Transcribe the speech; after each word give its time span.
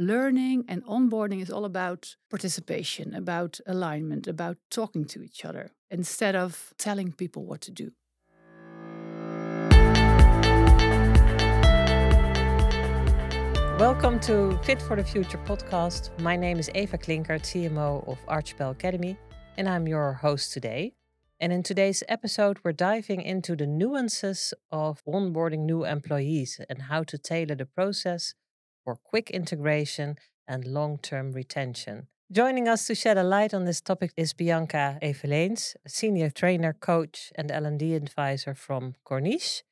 learning 0.00 0.64
and 0.66 0.82
onboarding 0.86 1.42
is 1.42 1.50
all 1.50 1.66
about 1.66 2.16
participation, 2.30 3.14
about 3.14 3.60
alignment, 3.66 4.26
about 4.26 4.56
talking 4.70 5.04
to 5.04 5.20
each 5.20 5.44
other 5.44 5.72
instead 5.90 6.34
of 6.34 6.72
telling 6.78 7.12
people 7.12 7.44
what 7.44 7.60
to 7.60 7.70
do. 7.70 7.90
Welcome 13.78 14.18
to 14.20 14.58
Fit 14.62 14.80
for 14.80 14.96
the 14.96 15.04
Future 15.04 15.36
podcast. 15.36 16.18
My 16.20 16.34
name 16.34 16.58
is 16.58 16.70
Eva 16.74 16.96
Klinkert, 16.96 17.42
CMO 17.42 18.08
of 18.08 18.18
Archipel 18.24 18.70
Academy, 18.70 19.18
and 19.58 19.68
I'm 19.68 19.86
your 19.86 20.14
host 20.14 20.54
today. 20.54 20.94
And 21.38 21.52
in 21.52 21.62
today's 21.62 22.02
episode, 22.08 22.58
we're 22.64 22.72
diving 22.72 23.20
into 23.20 23.54
the 23.54 23.66
nuances 23.66 24.54
of 24.72 25.02
onboarding 25.04 25.66
new 25.66 25.84
employees 25.84 26.58
and 26.70 26.82
how 26.82 27.02
to 27.02 27.18
tailor 27.18 27.54
the 27.54 27.66
process 27.66 28.32
for 28.90 28.96
quick 28.96 29.30
integration 29.30 30.16
and 30.48 30.66
long 30.66 30.98
term 30.98 31.30
retention. 31.30 32.08
Joining 32.32 32.66
us 32.66 32.88
to 32.88 32.94
shed 32.96 33.16
a 33.16 33.22
light 33.22 33.54
on 33.54 33.64
this 33.64 33.80
topic 33.80 34.10
is 34.16 34.32
Bianca 34.32 34.98
Eveleens, 35.00 35.76
senior 35.86 36.28
trainer, 36.28 36.72
coach, 36.72 37.32
and 37.36 37.52
L&D 37.52 37.94
advisor 37.94 38.54
from 38.54 38.94
Coniche. 39.04 39.62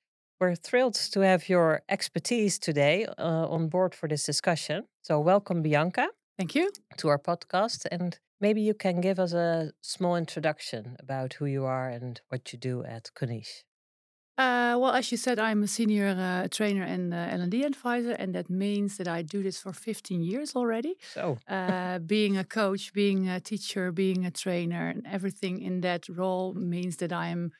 We're 0.40 0.54
thrilled 0.54 0.94
to 0.94 1.20
have 1.20 1.48
your 1.48 1.82
expertise 1.88 2.60
today 2.60 3.06
uh, 3.18 3.48
on 3.56 3.68
board 3.68 3.92
for 3.92 4.08
this 4.08 4.24
discussion. 4.24 4.84
So, 5.02 5.18
welcome, 5.18 5.62
Bianca. 5.62 6.10
Thank 6.38 6.54
you. 6.54 6.70
To 6.98 7.08
our 7.08 7.18
podcast. 7.18 7.86
And 7.90 8.20
maybe 8.40 8.60
you 8.60 8.74
can 8.74 9.00
give 9.00 9.18
us 9.18 9.32
a 9.32 9.72
small 9.80 10.14
introduction 10.14 10.96
about 11.00 11.34
who 11.34 11.46
you 11.46 11.64
are 11.64 11.88
and 11.88 12.20
what 12.28 12.52
you 12.52 12.58
do 12.60 12.84
at 12.84 13.10
Coniche. 13.16 13.64
Uh, 14.38 14.78
well, 14.78 14.92
as 14.92 15.10
you 15.10 15.16
said, 15.18 15.40
I'm 15.40 15.64
a 15.64 15.66
senior 15.66 16.06
uh, 16.16 16.46
trainer 16.48 16.84
and 16.84 17.12
uh, 17.12 17.26
L&D 17.30 17.64
advisor, 17.64 18.12
and 18.12 18.32
that 18.36 18.48
means 18.48 18.96
that 18.98 19.08
I 19.08 19.22
do 19.22 19.42
this 19.42 19.60
for 19.60 19.72
15 19.72 20.22
years 20.22 20.54
already. 20.54 20.94
So, 21.12 21.38
uh, 21.48 21.98
being 21.98 22.36
a 22.36 22.44
coach, 22.44 22.92
being 22.92 23.28
a 23.28 23.40
teacher, 23.40 23.90
being 23.90 24.24
a 24.24 24.30
trainer, 24.30 24.90
and 24.90 25.04
everything 25.10 25.60
in 25.60 25.80
that 25.80 26.08
role 26.08 26.54
means 26.54 26.98
that 26.98 27.12
I 27.12 27.28
am 27.28 27.50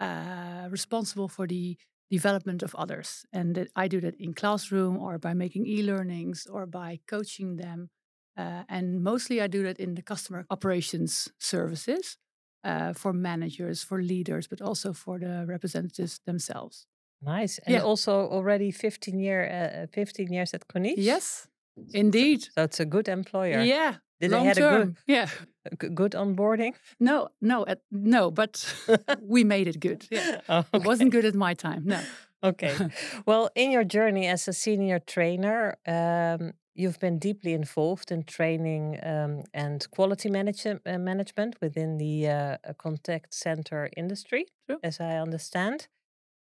uh, 0.00 0.68
responsible 0.68 1.28
for 1.28 1.46
the 1.46 1.76
development 2.10 2.64
of 2.64 2.74
others, 2.74 3.24
and 3.32 3.54
that 3.54 3.68
I 3.76 3.86
do 3.86 4.00
that 4.00 4.16
in 4.16 4.34
classroom 4.34 4.96
or 4.98 5.18
by 5.18 5.32
making 5.32 5.66
e-learnings 5.66 6.48
or 6.50 6.66
by 6.66 6.98
coaching 7.06 7.56
them, 7.56 7.90
uh, 8.36 8.64
and 8.68 9.00
mostly 9.00 9.40
I 9.40 9.46
do 9.46 9.62
that 9.62 9.78
in 9.78 9.94
the 9.94 10.02
customer 10.02 10.44
operations 10.50 11.28
services 11.38 12.18
uh, 12.66 12.92
for 12.92 13.12
managers, 13.12 13.82
for 13.82 14.02
leaders, 14.02 14.48
but 14.48 14.60
also 14.60 14.92
for 14.92 15.18
the 15.18 15.44
representatives 15.46 16.20
themselves. 16.26 16.86
Nice. 17.22 17.58
And 17.66 17.74
yeah. 17.74 17.82
also 17.82 18.12
already 18.28 18.70
15 18.70 19.18
year 19.18 19.84
uh, 19.84 19.86
15 19.92 20.32
years 20.32 20.54
at 20.54 20.68
Coniche? 20.68 20.98
Yes. 20.98 21.48
Indeed. 21.94 22.48
So, 22.54 22.62
it's 22.62 22.80
a 22.80 22.84
good 22.84 23.08
employer. 23.08 23.62
Yeah. 23.62 23.94
Did 24.20 24.30
Long 24.30 24.42
they 24.42 24.48
had 24.48 24.56
term. 24.56 24.74
a 24.74 24.84
good 24.84 24.96
yeah. 25.06 25.28
A 25.70 25.76
good 25.76 26.12
onboarding? 26.12 26.74
No, 27.00 27.28
no, 27.40 27.64
uh, 27.64 27.74
no, 27.90 28.30
but 28.30 28.74
we 29.20 29.44
made 29.44 29.68
it 29.68 29.80
good. 29.80 30.06
Yeah. 30.10 30.40
Oh, 30.48 30.58
okay. 30.58 30.68
It 30.74 30.84
wasn't 30.84 31.10
good 31.10 31.24
at 31.24 31.34
my 31.34 31.54
time. 31.54 31.82
No. 31.84 32.00
Okay. 32.46 32.74
well, 33.26 33.50
in 33.54 33.70
your 33.70 33.84
journey 33.84 34.26
as 34.26 34.48
a 34.48 34.52
senior 34.52 34.98
trainer, 34.98 35.76
um, 35.86 36.52
You've 36.76 37.00
been 37.00 37.18
deeply 37.18 37.54
involved 37.54 38.12
in 38.12 38.24
training 38.24 38.98
um, 39.02 39.44
and 39.54 39.90
quality 39.90 40.28
manage 40.28 40.66
uh, 40.66 40.76
management 40.98 41.56
within 41.62 41.96
the 41.96 42.28
uh, 42.28 42.56
contact 42.76 43.32
center 43.32 43.88
industry, 43.96 44.44
True. 44.68 44.78
as 44.82 45.00
I 45.00 45.16
understand. 45.16 45.88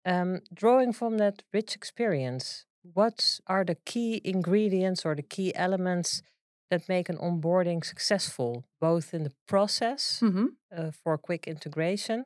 Um, 0.05 0.41
drawing 0.53 0.91
from 0.91 1.17
that 1.19 1.43
rich 1.53 1.75
experience, 1.75 2.65
what 2.81 3.39
are 3.47 3.63
the 3.63 3.75
key 3.85 4.19
ingredients 4.23 5.05
or 5.05 5.15
the 5.15 5.21
key 5.21 5.55
elements 5.55 6.21
that 6.69 6.89
make 6.89 7.07
an 7.07 7.17
onboarding 7.17 7.85
successful, 7.85 8.65
both 8.81 9.13
in 9.13 9.23
the 9.23 9.31
process 9.47 10.19
mm 10.21 10.33
-hmm. 10.33 10.47
uh, 10.77 10.91
for 10.91 11.17
quick 11.17 11.47
integration, 11.47 12.25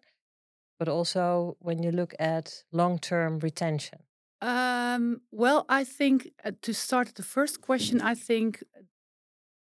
but 0.82 0.90
also 0.90 1.58
when 1.60 1.84
you 1.84 1.92
look 1.92 2.16
at 2.18 2.64
long 2.72 2.98
term 2.98 3.38
retention? 3.38 4.00
Um, 4.42 5.22
well, 5.30 5.64
I 5.70 5.84
think 5.84 6.32
uh, 6.44 6.54
to 6.64 6.74
start 6.74 7.14
the 7.14 7.28
first 7.36 7.62
question, 7.62 8.02
I 8.02 8.16
think 8.16 8.64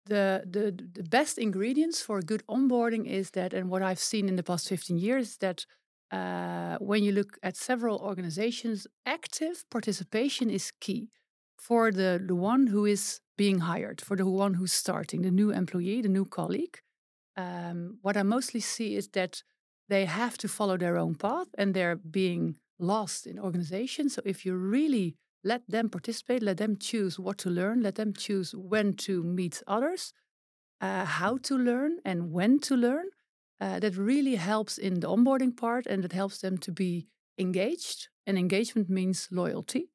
the, 0.05 0.43
the 0.55 0.67
the 0.99 1.09
best 1.19 1.39
ingredients 1.39 2.03
for 2.03 2.21
good 2.21 2.43
onboarding 2.47 3.07
is 3.07 3.31
that, 3.31 3.55
and 3.55 3.71
what 3.71 3.83
I've 3.83 4.05
seen 4.13 4.29
in 4.29 4.37
the 4.37 4.43
past 4.43 4.69
15 4.69 4.99
years, 4.99 5.39
that 5.39 5.65
uh, 6.13 6.77
when 6.91 7.03
you 7.03 7.13
look 7.13 7.39
at 7.43 7.57
several 7.57 7.97
organizations, 8.11 8.87
active 9.07 9.65
participation 9.71 10.51
is 10.51 10.73
key 10.79 11.09
for 11.57 11.91
the, 11.91 12.23
the 12.31 12.35
one 12.35 12.67
who 12.67 12.85
is 12.85 13.21
being 13.39 13.61
hired, 13.61 14.03
for 14.03 14.15
the 14.15 14.27
one 14.27 14.55
who's 14.55 14.75
starting, 14.75 15.23
the 15.23 15.31
new 15.31 15.51
employee, 15.53 16.03
the 16.03 16.09
new 16.19 16.27
colleague. 16.27 16.79
Um, 17.35 17.99
what 18.03 18.19
I 18.19 18.23
mostly 18.25 18.61
see 18.61 18.95
is 18.95 19.09
that 19.09 19.43
they 19.89 20.05
have 20.05 20.37
to 20.39 20.49
follow 20.49 20.77
their 20.77 20.97
own 20.97 21.15
path 21.15 21.49
and 21.57 21.75
they're 21.75 21.97
being 21.97 22.57
lost 22.79 23.27
in 23.27 23.39
organizations. 23.39 24.15
So 24.15 24.23
if 24.25 24.45
you 24.45 24.55
really 24.55 25.17
let 25.45 25.63
them 25.69 25.89
participate, 25.89 26.43
let 26.43 26.59
them 26.59 26.77
choose 26.79 27.19
what 27.19 27.39
to 27.39 27.51
learn, 27.51 27.83
let 27.83 27.95
them 27.95 28.13
choose 28.13 28.55
when 28.55 28.95
to 28.95 29.23
meet 29.23 29.63
others, 29.67 30.13
uh, 30.81 31.05
how 31.05 31.39
to 31.39 31.57
learn, 31.57 31.99
and 32.05 32.33
when 32.33 32.59
to 32.61 32.77
learn, 32.77 33.07
uh, 33.61 33.81
that 33.81 33.97
really 33.97 34.37
helps 34.37 34.79
in 34.79 35.01
the 35.01 35.09
onboarding 35.09 35.57
part 35.57 35.87
and 35.87 36.05
it 36.05 36.13
helps 36.13 36.39
them 36.39 36.59
to 36.59 36.73
be 36.73 37.09
engaged. 37.39 38.09
And 38.27 38.39
engagement 38.39 38.89
means 38.91 39.29
loyalty. 39.31 39.89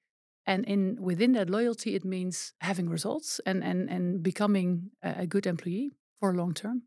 And 0.45 0.65
in 0.65 0.97
within 0.99 1.33
that 1.33 1.49
loyalty, 1.49 1.95
it 1.95 2.03
means 2.03 2.53
having 2.59 2.89
results 2.89 3.39
and 3.45 3.63
and 3.63 3.89
and 3.89 4.21
becoming 4.21 4.91
a 5.01 5.25
good 5.25 5.45
employee 5.47 5.91
for 6.19 6.33
long 6.33 6.53
term. 6.53 6.83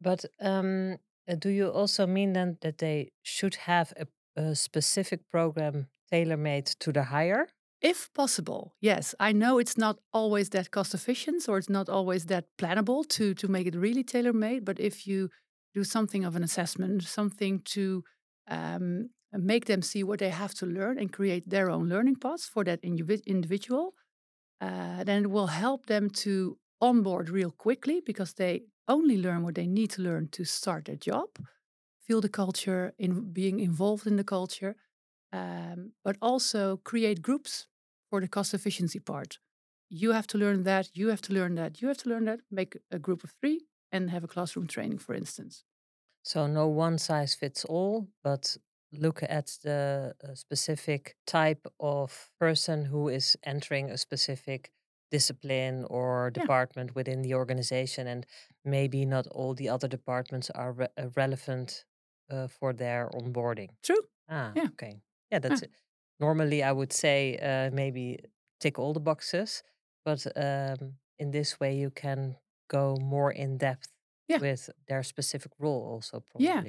But 0.00 0.24
um, 0.40 0.98
uh, 1.30 1.36
do 1.36 1.48
you 1.48 1.68
also 1.68 2.06
mean 2.06 2.32
then 2.32 2.58
that 2.60 2.78
they 2.78 3.12
should 3.22 3.54
have 3.54 3.92
a 3.96 4.06
a 4.36 4.54
specific 4.54 5.28
program 5.30 5.88
tailor 6.10 6.36
made 6.36 6.66
to 6.66 6.92
the 6.92 7.04
hire? 7.04 7.48
If 7.80 8.12
possible, 8.12 8.74
yes. 8.80 9.14
I 9.18 9.32
know 9.32 9.58
it's 9.58 9.78
not 9.78 9.98
always 10.12 10.50
that 10.50 10.70
cost 10.70 10.94
efficient 10.94 11.48
or 11.48 11.56
it's 11.58 11.70
not 11.70 11.88
always 11.88 12.26
that 12.26 12.44
plannable 12.58 13.08
to, 13.08 13.34
to 13.34 13.48
make 13.48 13.66
it 13.66 13.74
really 13.74 14.04
tailor 14.04 14.34
made. 14.34 14.64
But 14.64 14.78
if 14.78 15.06
you 15.06 15.30
do 15.74 15.84
something 15.84 16.24
of 16.24 16.36
an 16.36 16.44
assessment, 16.44 17.04
something 17.04 17.62
to 17.76 18.04
um, 18.48 19.10
make 19.32 19.64
them 19.64 19.80
see 19.82 20.04
what 20.04 20.18
they 20.18 20.28
have 20.28 20.52
to 20.54 20.66
learn 20.66 20.98
and 20.98 21.12
create 21.12 21.48
their 21.48 21.70
own 21.70 21.88
learning 21.88 22.16
paths 22.16 22.46
for 22.46 22.64
that 22.64 22.80
individual, 22.82 23.94
uh, 24.60 25.02
then 25.04 25.24
it 25.24 25.30
will 25.30 25.46
help 25.46 25.86
them 25.86 26.10
to 26.10 26.58
onboard 26.80 27.30
real 27.30 27.50
quickly 27.50 28.00
because 28.04 28.34
they 28.34 28.62
only 28.88 29.16
learn 29.16 29.42
what 29.42 29.54
they 29.54 29.66
need 29.66 29.90
to 29.90 30.02
learn 30.02 30.28
to 30.28 30.44
start 30.44 30.86
their 30.86 30.96
job 30.96 31.28
feel 32.10 32.20
the 32.20 32.28
culture, 32.28 32.92
in 32.98 33.32
being 33.32 33.60
involved 33.60 34.04
in 34.04 34.16
the 34.16 34.24
culture, 34.24 34.74
um, 35.32 35.92
but 36.02 36.16
also 36.20 36.78
create 36.78 37.22
groups 37.22 37.68
for 38.08 38.20
the 38.20 38.26
cost 38.26 38.52
efficiency 38.52 38.98
part. 38.98 39.38
You 39.88 40.10
have 40.10 40.26
to 40.28 40.38
learn 40.38 40.64
that, 40.64 40.90
you 40.92 41.06
have 41.08 41.22
to 41.22 41.32
learn 41.32 41.54
that, 41.54 41.80
you 41.80 41.86
have 41.86 41.98
to 41.98 42.08
learn 42.08 42.24
that, 42.24 42.40
make 42.50 42.76
a 42.90 42.98
group 42.98 43.22
of 43.22 43.32
three 43.40 43.60
and 43.92 44.10
have 44.10 44.24
a 44.24 44.28
classroom 44.28 44.66
training, 44.66 44.98
for 44.98 45.14
instance. 45.14 45.62
So, 46.24 46.48
no 46.48 46.66
one 46.66 46.98
size 46.98 47.36
fits 47.36 47.64
all, 47.64 48.08
but 48.24 48.56
look 48.92 49.22
at 49.22 49.56
the 49.62 50.14
uh, 50.24 50.34
specific 50.34 51.16
type 51.26 51.64
of 51.78 52.30
person 52.40 52.86
who 52.86 53.08
is 53.08 53.36
entering 53.44 53.88
a 53.88 53.96
specific 53.96 54.72
discipline 55.10 55.84
or 55.90 56.30
department 56.30 56.90
yeah. 56.90 56.94
within 56.94 57.22
the 57.22 57.34
organization 57.34 58.06
and 58.06 58.26
maybe 58.64 59.04
not 59.04 59.26
all 59.28 59.54
the 59.54 59.68
other 59.68 59.88
departments 59.88 60.50
are 60.50 60.72
re- 60.72 60.88
uh, 60.96 61.08
relevant 61.16 61.84
uh, 62.30 62.46
for 62.46 62.72
their 62.72 63.10
onboarding. 63.14 63.68
True. 63.82 64.02
Ah, 64.28 64.52
yeah. 64.54 64.66
okay. 64.72 65.00
Yeah, 65.30 65.40
that's 65.40 65.62
it. 65.62 65.70
Normally, 66.20 66.62
I 66.62 66.72
would 66.72 66.92
say 66.92 67.38
uh, 67.38 67.74
maybe 67.74 68.18
tick 68.60 68.78
all 68.78 68.92
the 68.92 69.00
boxes, 69.00 69.62
but 70.04 70.26
um, 70.36 70.94
in 71.18 71.30
this 71.30 71.58
way, 71.58 71.76
you 71.76 71.90
can 71.90 72.36
go 72.68 72.96
more 73.00 73.32
in 73.32 73.58
depth 73.58 73.88
yeah. 74.28 74.38
with 74.38 74.70
their 74.86 75.02
specific 75.02 75.52
role, 75.58 75.82
also 75.94 76.22
probably. 76.30 76.46
Yeah. 76.46 76.62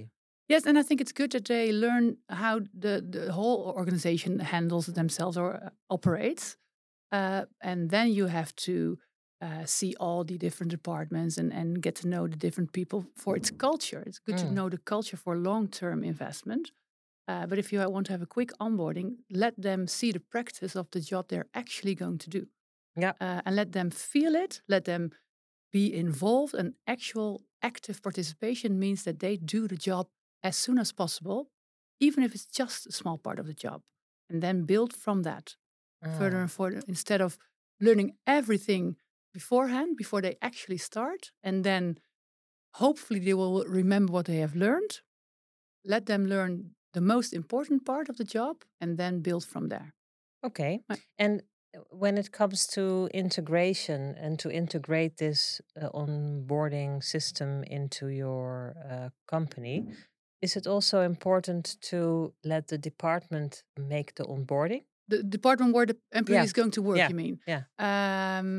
Yes, 0.48 0.65
and 0.65 0.77
I 0.77 0.83
think 0.83 1.00
it's 1.00 1.13
good 1.13 1.31
that 1.31 1.45
they 1.45 1.71
learn 1.71 2.18
how 2.27 2.60
the, 2.77 3.06
the 3.07 3.31
whole 3.31 3.74
organization 3.77 4.39
handles 4.39 4.88
themselves 4.88 5.38
or 5.38 5.56
uh, 5.56 5.69
operates. 5.89 6.57
Uh, 7.12 7.46
and 7.62 7.90
then 7.90 8.12
you 8.12 8.28
have 8.28 8.56
to 8.56 8.98
uh, 9.42 9.66
see 9.66 9.96
all 10.00 10.24
the 10.24 10.38
different 10.38 10.72
departments 10.72 11.38
and, 11.38 11.52
and 11.52 11.81
get 11.81 11.96
to 11.96 12.08
know 12.08 12.28
the 12.28 12.36
different 12.36 12.72
people 12.74 13.06
for 13.16 13.36
its 13.36 13.50
culture. 13.50 14.04
It's 14.06 14.19
good 14.19 14.36
mm. 14.36 14.48
to 14.48 14.52
know 14.52 14.69
the 14.69 14.78
culture 14.78 15.18
for 15.18 15.36
long 15.36 15.68
term 15.68 16.04
investment. 16.04 16.72
Uh, 17.28 17.46
but 17.46 17.58
if 17.58 17.72
you 17.72 17.80
want 17.90 18.06
to 18.08 18.12
have 18.12 18.22
a 18.22 18.28
quick 18.28 18.52
onboarding, 18.60 19.16
let 19.31 19.60
them 19.60 19.88
see 19.88 20.12
the 20.12 20.19
practice 20.19 20.75
of 20.75 20.90
the 20.92 21.00
job 21.00 21.28
they're 21.28 21.48
actually 21.54 21.96
going 21.96 22.18
to 22.19 22.30
do. 22.30 22.48
Yeah. 22.96 23.13
Uh, 23.22 23.42
and 23.46 23.56
let 23.56 23.72
them 23.72 23.90
feel 23.90 24.36
it, 24.36 24.62
let 24.68 24.86
them 24.86 25.12
be 25.72 25.94
involved. 25.94 26.54
And 26.54 26.74
actual 26.86 27.42
active 27.62 28.02
participation 28.02 28.78
means 28.80 29.04
that 29.04 29.19
they 29.19 29.38
do 29.38 29.68
the 29.68 29.78
job 29.78 30.08
as 30.44 30.58
soon 30.58 30.78
as 30.78 30.92
possible, 30.92 31.50
even 32.00 32.24
if 32.24 32.36
it's 32.36 32.46
just 32.46 32.88
a 32.88 32.92
small 32.92 33.18
part 33.18 33.40
of 33.40 33.48
the 33.48 33.54
job. 33.54 33.81
And 34.30 34.42
then 34.42 34.63
build 34.63 34.94
from 34.94 35.24
that 35.24 35.56
further 36.18 36.38
ah. 36.38 36.42
and 36.42 36.51
further 36.51 36.81
instead 36.88 37.21
of 37.21 37.38
learning 37.80 38.13
everything 38.25 38.95
beforehand 39.33 39.98
before 39.98 40.21
they 40.21 40.38
actually 40.42 40.77
start, 40.77 41.31
and 41.44 41.63
then 41.63 41.98
hopefully 42.75 43.19
they 43.19 43.33
will 43.33 43.63
remember 43.65 44.13
what 44.13 44.25
they 44.25 44.38
have 44.38 44.56
learned. 44.56 45.01
Let 45.86 46.06
them 46.06 46.25
learn 46.27 46.71
the 46.94 47.01
most 47.01 47.33
important 47.33 47.86
part 47.86 48.09
of 48.09 48.18
the 48.18 48.24
job, 48.24 48.63
and 48.80 48.98
then 48.98 49.21
build 49.21 49.45
from 49.45 49.69
there. 49.69 49.94
Okay. 50.44 50.81
Right. 50.89 51.00
And 51.18 51.42
uh, 51.75 51.80
when 51.89 52.18
it 52.18 52.31
comes 52.31 52.68
to 52.68 53.09
integration 53.13 54.15
and 54.19 54.38
to 54.39 54.51
integrate 54.51 55.18
this 55.18 55.62
uh, 55.81 55.89
onboarding 55.89 57.03
system 57.03 57.63
into 57.63 58.07
your 58.07 58.75
uh, 58.89 59.09
company, 59.27 59.88
is 60.42 60.56
it 60.56 60.68
also 60.68 61.01
important 61.01 61.77
to 61.81 62.33
let 62.44 62.68
the 62.68 62.77
department 62.77 63.63
make 63.77 64.15
the 64.15 64.24
onboarding? 64.24 64.83
The 65.12 65.24
department 65.38 65.69
where 65.75 65.86
the 65.92 65.98
employee 66.19 66.38
Yeah. 66.40 66.46
is 66.50 66.54
going 66.60 66.72
to 66.78 66.81
work, 66.81 66.98
Yeah. 66.98 67.10
you 67.12 67.16
mean? 67.24 67.36
Yeah. 67.54 67.62
Um, 67.90 68.50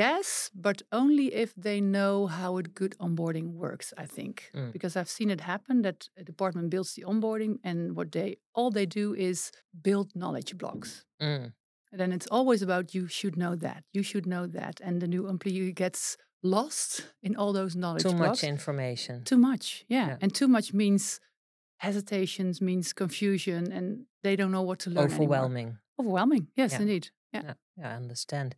yes, 0.00 0.50
but 0.66 0.78
only 0.92 1.26
if 1.42 1.50
they 1.66 1.80
know 1.80 2.26
how 2.38 2.50
a 2.58 2.62
good 2.80 2.94
onboarding 2.98 3.48
works, 3.64 3.92
I 4.04 4.06
think. 4.16 4.50
Mm. 4.54 4.72
Because 4.72 4.94
I've 4.98 5.08
seen 5.18 5.30
it 5.30 5.40
happen 5.40 5.82
that 5.82 5.98
a 6.16 6.24
department 6.32 6.70
builds 6.70 6.90
the 6.94 7.04
onboarding 7.10 7.58
and 7.68 7.78
what 7.96 8.08
they 8.12 8.28
all 8.54 8.70
they 8.70 8.86
do 8.86 9.14
is 9.28 9.50
build 9.88 10.08
knowledge 10.14 10.52
blocks. 10.60 11.04
Mm. 11.20 11.52
And 11.92 12.00
then 12.00 12.12
it's 12.12 12.28
always 12.36 12.62
about 12.62 12.94
you 12.94 13.06
should 13.08 13.36
know 13.36 13.54
that, 13.66 13.80
you 13.96 14.02
should 14.02 14.26
know 14.26 14.46
that. 14.60 14.74
And 14.86 15.00
the 15.00 15.08
new 15.08 15.28
employee 15.28 15.72
gets 15.72 16.16
lost 16.42 16.88
in 17.22 17.34
all 17.36 17.52
those 17.52 17.74
knowledge 17.80 18.02
blocks. 18.02 18.14
Too 18.14 18.18
blocks. 18.24 18.42
much 18.42 18.50
information. 18.56 19.24
Too 19.24 19.38
much, 19.50 19.84
yeah. 19.88 20.06
Yeah. 20.08 20.16
And 20.22 20.30
too 20.40 20.48
much 20.48 20.72
means 20.82 21.20
hesitations, 21.78 22.60
means 22.60 22.92
confusion, 22.92 23.70
and 23.72 24.06
they 24.22 24.36
don't 24.36 24.50
know 24.50 24.62
what 24.62 24.78
to 24.80 24.90
learn. 24.90 25.10
anymore. 25.12 25.78
Overwhelming. 25.98 26.48
Yes, 26.56 26.72
Yeah. 26.72 26.80
indeed. 26.80 27.10
Yeah. 27.32 27.42
Yeah, 27.42 27.54
yeah, 27.76 27.92
I 27.92 27.96
understand. 27.96 28.54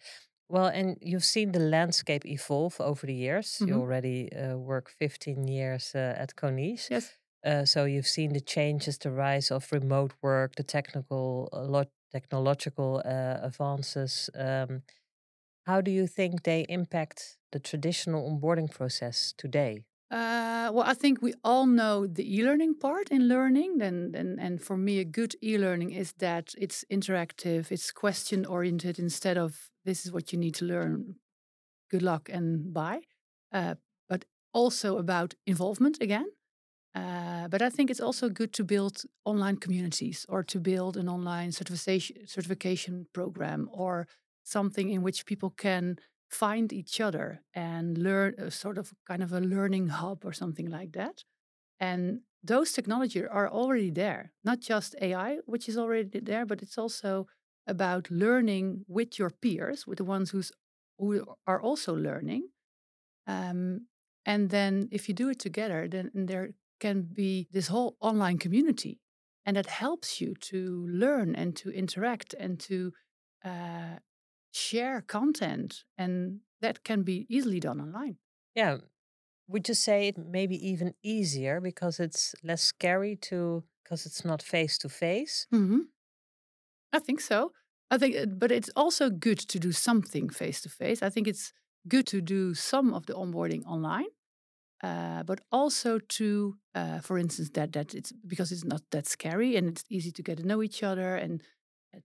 Well, 0.48 0.66
and 0.66 0.96
you've 1.02 1.24
seen 1.24 1.52
the 1.52 1.60
landscape 1.60 2.24
evolve 2.26 2.80
over 2.80 3.06
the 3.06 3.14
years. 3.14 3.62
You 3.66 3.74
Mhm. 3.74 3.80
already 3.80 4.32
uh, 4.32 4.56
work 4.56 4.88
15 4.90 5.46
years 5.48 5.94
uh, 5.94 6.14
at 6.16 6.36
Coniche. 6.36 6.90
Yes. 6.90 7.18
Uh, 7.44 7.64
so 7.64 7.84
you've 7.84 8.06
seen 8.06 8.32
the 8.32 8.40
changes, 8.40 8.98
the 8.98 9.10
rise 9.12 9.50
of 9.50 9.70
remote 9.72 10.14
work, 10.22 10.56
the 10.56 10.64
technical, 10.64 11.48
uh, 11.52 11.62
lo- 11.64 11.90
technological 12.12 13.02
uh, 13.04 13.38
advances. 13.42 14.30
Um, 14.34 14.82
how 15.66 15.80
do 15.82 15.90
you 15.90 16.06
think 16.08 16.44
they 16.44 16.66
impact 16.68 17.38
the 17.52 17.60
traditional 17.60 18.30
onboarding 18.30 18.70
process 18.70 19.34
today? 19.36 19.84
Uh, 20.10 20.70
well, 20.72 20.84
I 20.86 20.94
think 20.94 21.20
we 21.20 21.34
all 21.44 21.66
know 21.66 22.06
the 22.06 22.24
e-learning 22.36 22.76
part 22.76 23.10
in 23.10 23.28
learning. 23.28 23.76
Then, 23.78 24.12
then, 24.12 24.38
and 24.40 24.60
for 24.62 24.76
me, 24.76 25.00
a 25.00 25.04
good 25.04 25.34
e-learning 25.42 25.90
is 25.90 26.12
that 26.14 26.54
it's 26.56 26.84
interactive, 26.90 27.70
it's 27.70 27.92
question-oriented 27.92 28.98
instead 28.98 29.36
of 29.36 29.70
this 29.84 30.06
is 30.06 30.12
what 30.12 30.32
you 30.32 30.38
need 30.38 30.54
to 30.56 30.64
learn. 30.64 31.16
Good 31.90 32.02
luck 32.02 32.30
and 32.32 32.72
bye. 32.72 33.02
Uh, 33.52 33.74
but 34.08 34.24
also 34.54 34.98
about 34.98 35.34
involvement 35.46 35.98
again. 36.00 36.26
Uh, 36.94 37.48
but 37.48 37.62
I 37.62 37.70
think 37.70 37.90
it's 37.90 38.00
also 38.00 38.28
good 38.28 38.52
to 38.54 38.64
build 38.64 39.02
online 39.24 39.56
communities 39.56 40.26
or 40.28 40.42
to 40.44 40.60
build 40.60 40.96
an 40.96 41.08
online 41.08 41.52
certification 41.52 42.26
certification 42.26 43.06
program 43.12 43.68
or 43.72 44.08
something 44.44 44.90
in 44.90 45.02
which 45.02 45.26
people 45.26 45.50
can 45.50 45.98
find 46.28 46.72
each 46.72 47.00
other 47.00 47.42
and 47.54 47.96
learn 47.98 48.34
a 48.38 48.50
sort 48.50 48.78
of 48.78 48.92
kind 49.06 49.22
of 49.22 49.32
a 49.32 49.40
learning 49.40 49.88
hub 49.88 50.24
or 50.24 50.32
something 50.32 50.70
like 50.70 50.92
that. 50.92 51.24
And 51.80 52.20
those 52.42 52.72
technology 52.72 53.24
are 53.24 53.48
already 53.48 53.90
there, 53.90 54.32
not 54.44 54.60
just 54.60 54.94
AI, 55.00 55.38
which 55.46 55.68
is 55.68 55.76
already 55.76 56.20
there, 56.20 56.46
but 56.46 56.62
it's 56.62 56.78
also 56.78 57.26
about 57.66 58.10
learning 58.10 58.84
with 58.88 59.18
your 59.18 59.30
peers, 59.30 59.86
with 59.86 59.98
the 59.98 60.04
ones 60.04 60.30
who's 60.30 60.52
who 60.98 61.24
are 61.46 61.60
also 61.60 61.94
learning. 61.94 62.48
Um, 63.26 63.86
and 64.26 64.50
then 64.50 64.88
if 64.90 65.08
you 65.08 65.14
do 65.14 65.28
it 65.28 65.38
together, 65.38 65.86
then 65.88 66.10
there 66.14 66.50
can 66.80 67.02
be 67.02 67.48
this 67.52 67.68
whole 67.68 67.96
online 68.00 68.38
community, 68.38 69.00
and 69.46 69.56
that 69.56 69.66
helps 69.66 70.20
you 70.20 70.34
to 70.34 70.86
learn 70.90 71.34
and 71.34 71.54
to 71.56 71.70
interact 71.70 72.34
and 72.34 72.58
to 72.60 72.92
uh, 73.44 73.98
share 74.52 75.00
content, 75.02 75.84
and 75.96 76.40
that 76.60 76.84
can 76.84 77.02
be 77.02 77.26
easily 77.28 77.60
done 77.60 77.80
online. 77.80 78.18
Yeah. 78.54 78.78
Would 79.48 79.68
you 79.68 79.74
say 79.74 80.08
it 80.08 80.18
may 80.18 80.46
be 80.46 80.56
even 80.68 80.94
easier 81.02 81.60
because 81.60 81.98
it's 82.00 82.34
less 82.44 82.62
scary 82.62 83.16
to, 83.16 83.64
because 83.82 84.06
it's 84.06 84.24
not 84.24 84.42
face 84.42 84.78
to 84.78 84.88
face? 84.88 85.46
hmm 85.50 85.80
I 86.92 86.98
think 86.98 87.20
so. 87.20 87.52
I 87.90 87.98
think, 87.98 88.16
uh, 88.16 88.26
but 88.26 88.52
it's 88.52 88.70
also 88.76 89.10
good 89.10 89.38
to 89.38 89.58
do 89.58 89.72
something 89.72 90.28
face 90.28 90.60
to 90.62 90.68
face. 90.68 91.02
I 91.02 91.10
think 91.10 91.26
it's 91.26 91.52
good 91.86 92.06
to 92.08 92.20
do 92.20 92.54
some 92.54 92.92
of 92.92 93.06
the 93.06 93.14
onboarding 93.14 93.64
online, 93.66 94.08
uh, 94.82 95.24
but 95.24 95.40
also 95.52 95.98
to, 95.98 96.56
uh, 96.74 97.00
for 97.00 97.18
instance, 97.18 97.50
that 97.54 97.72
that 97.74 97.94
it's 97.94 98.12
because 98.26 98.52
it's 98.52 98.64
not 98.64 98.82
that 98.92 99.06
scary 99.06 99.56
and 99.56 99.68
it's 99.68 99.84
easy 99.90 100.12
to 100.12 100.22
get 100.22 100.38
to 100.38 100.46
know 100.46 100.62
each 100.62 100.82
other 100.82 101.16
and 101.16 101.42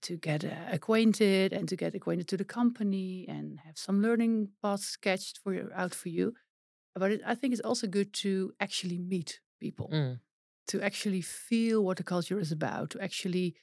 to 0.01 0.17
get 0.17 0.43
uh, 0.45 0.49
acquainted 0.71 1.53
and 1.53 1.67
to 1.69 1.75
get 1.75 1.95
acquainted 1.95 2.27
to 2.29 2.37
the 2.37 2.45
company 2.45 3.25
and 3.27 3.59
have 3.65 3.77
some 3.77 4.01
learning 4.01 4.49
paths 4.61 4.85
sketched 4.85 5.39
for 5.43 5.71
out 5.75 5.93
for 5.93 6.09
you. 6.09 6.33
But 6.95 7.11
it, 7.11 7.21
I 7.25 7.35
think 7.35 7.53
it's 7.53 7.61
also 7.61 7.87
good 7.87 8.13
to 8.23 8.53
actually 8.59 8.97
meet 8.99 9.39
people 9.59 9.89
Mm. 9.91 10.19
to 10.67 10.81
actually 10.81 11.21
feel 11.21 11.83
what 11.83 11.97
the 11.97 12.03
culture 12.03 12.39
is 12.39 12.51
about, 12.51 12.89
to 12.91 13.01
actually 13.01 13.55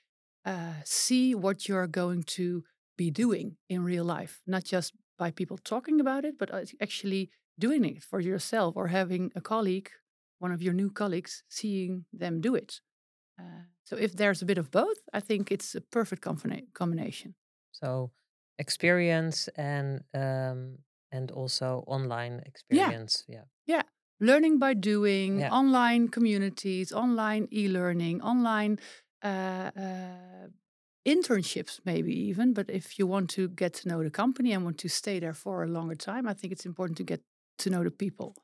uh, 0.44 0.74
see 0.84 1.34
what 1.34 1.68
you're 1.68 1.86
going 1.86 2.22
to 2.22 2.64
be 2.96 3.10
doing 3.10 3.56
in 3.68 3.84
real 3.84 4.04
life, 4.04 4.40
not 4.46 4.64
just 4.64 4.92
by 5.18 5.30
people 5.30 5.58
talking 5.58 6.00
about 6.00 6.24
it, 6.24 6.38
but 6.38 6.50
actually 6.80 7.30
doing 7.58 7.84
it 7.84 8.02
for 8.02 8.20
yourself 8.20 8.76
or 8.76 8.88
having 8.88 9.30
a 9.34 9.40
colleague, 9.40 9.90
one 10.38 10.52
of 10.52 10.62
your 10.62 10.74
new 10.74 10.90
colleagues, 10.90 11.42
seeing 11.48 12.04
them 12.12 12.40
do 12.40 12.54
it. 12.54 12.80
Uh, 13.40 13.62
so 13.84 13.96
if 13.96 14.12
there's 14.12 14.42
a 14.42 14.46
bit 14.46 14.58
of 14.58 14.70
both, 14.70 14.98
I 15.12 15.20
think 15.20 15.50
it's 15.50 15.74
a 15.74 15.80
perfect 15.80 16.22
combina- 16.22 16.72
combination. 16.72 17.34
So 17.72 18.12
experience 18.58 19.48
and 19.56 20.04
um, 20.14 20.78
and 21.12 21.30
also 21.30 21.82
online 21.86 22.42
experience. 22.46 23.24
Yeah. 23.28 23.44
Yeah. 23.66 23.82
Learning 24.20 24.58
by 24.58 24.74
doing, 24.74 25.40
Yeah. 25.40 25.50
online 25.50 26.08
communities, 26.08 26.92
online 26.92 27.48
e-learning, 27.50 28.20
online 28.22 28.78
uh, 29.24 29.70
uh, 29.76 30.48
internships, 31.06 31.80
maybe 31.84 32.12
even. 32.30 32.52
But 32.52 32.70
if 32.70 32.98
you 32.98 33.06
want 33.06 33.30
to 33.30 33.48
get 33.48 33.74
to 33.74 33.88
know 33.88 34.02
the 34.02 34.10
company 34.10 34.52
and 34.52 34.64
want 34.64 34.78
to 34.78 34.88
stay 34.88 35.20
there 35.20 35.34
for 35.34 35.62
a 35.64 35.66
longer 35.68 35.96
time, 35.96 36.28
I 36.28 36.34
think 36.34 36.52
it's 36.52 36.66
important 36.66 36.98
to 36.98 37.04
get 37.04 37.22
to 37.58 37.70
know 37.70 37.82
the 37.84 37.90
people. 37.90 38.34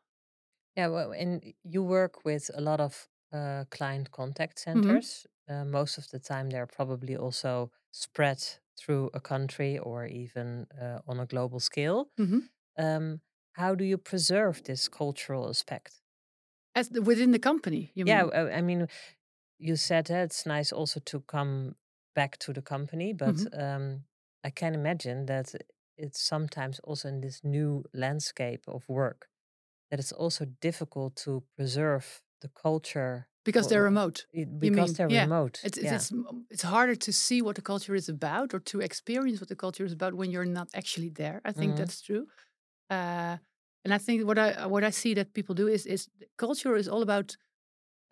Yeah, 0.76 0.88
well, 0.88 1.12
and 1.12 1.54
you 1.64 1.82
work 1.82 2.25
with 2.25 2.50
a 2.54 2.61
lot 2.61 2.80
of 2.80 3.09
uh, 3.33 3.64
client 3.71 4.11
contact 4.11 4.59
Mm-hmm. 4.75 4.99
centers. 4.99 5.26
Uh, 5.49 5.64
most 5.64 5.99
of 5.99 6.09
the 6.11 6.18
time, 6.18 6.50
they're 6.50 6.66
probably 6.66 7.16
also 7.16 7.71
spread 7.92 8.42
through 8.78 9.11
a 9.14 9.21
country 9.21 9.78
or 9.78 10.06
even 10.06 10.66
uh, 10.80 11.00
on 11.06 11.21
a 11.21 11.26
global 11.26 11.61
scale. 11.61 12.11
Mhm. 12.18 12.49
Um, 12.78 13.23
how 13.54 13.75
do 13.75 13.85
you 13.85 13.99
preserve 13.99 14.64
this 14.64 14.88
cultural 14.88 15.49
aspect? 15.49 16.02
As 16.76 16.90
the, 16.90 17.02
within 17.02 17.33
the 17.33 17.40
company, 17.40 17.90
you 17.97 18.04
yeah, 18.04 18.25
mean? 18.25 18.26
uh, 18.26 18.50
I 18.52 18.61
mean, 18.62 18.88
you 19.59 19.76
said 19.76 20.11
uh, 20.11 20.16
it's 20.16 20.47
nice 20.47 20.73
also 20.73 21.00
to 21.00 21.21
come 21.21 21.76
back 22.14 22.38
to 22.38 22.52
the 22.52 22.62
company, 22.62 23.12
but 23.12 23.47
Mhm. 23.47 23.52
um, 23.52 24.04
I 24.45 24.50
can 24.50 24.75
imagine 24.75 25.26
that 25.26 25.54
it's 25.97 26.21
sometimes 26.21 26.78
also 26.80 27.09
in 27.09 27.21
this 27.21 27.42
new 27.45 27.85
landscape 27.92 28.64
of 28.68 28.88
work 28.88 29.28
that 29.90 30.00
it's 30.00 30.12
also 30.12 30.47
difficult 30.47 31.16
to 31.16 31.45
preserve 31.56 32.23
the 32.40 32.49
culture 32.49 33.28
Because 33.45 33.69
they're 33.69 33.83
remote. 33.83 34.26
it- 34.33 34.59
because 34.59 34.88
mean? 34.88 34.95
they're 34.95 35.11
yeah. 35.11 35.23
remote. 35.23 35.61
It's, 35.64 35.78
it's, 35.78 35.85
yeah. 35.85 35.95
it's, 35.97 36.12
it's 36.50 36.62
harder 36.62 36.97
to 36.97 37.12
see 37.12 37.43
what 37.43 37.57
the 37.57 37.62
culture 37.62 37.95
is 37.95 38.09
about 38.09 38.55
or 38.55 38.61
to 38.61 38.81
experience 38.81 39.40
what 39.40 39.49
the 39.49 39.57
culture 39.57 39.85
is 39.85 39.93
about 39.93 40.14
when 40.14 40.31
you're 40.31 40.45
not 40.61 40.69
actually 40.75 41.11
there. 41.11 41.40
I 41.45 41.52
think 41.52 41.73
Mhm. 41.73 41.76
that's 41.78 42.00
true. 42.02 42.26
Uh, 42.90 43.37
and 43.85 43.95
I 43.95 43.99
think 43.99 44.26
what 44.26 44.38
I 44.38 44.66
what 44.66 44.85
I 44.85 44.90
see 44.90 45.14
that 45.14 45.33
people 45.33 45.55
do 45.55 45.69
is 45.69 45.87
is 45.87 46.09
culture 46.38 46.76
is 46.76 46.88
all 46.88 47.02
about 47.02 47.37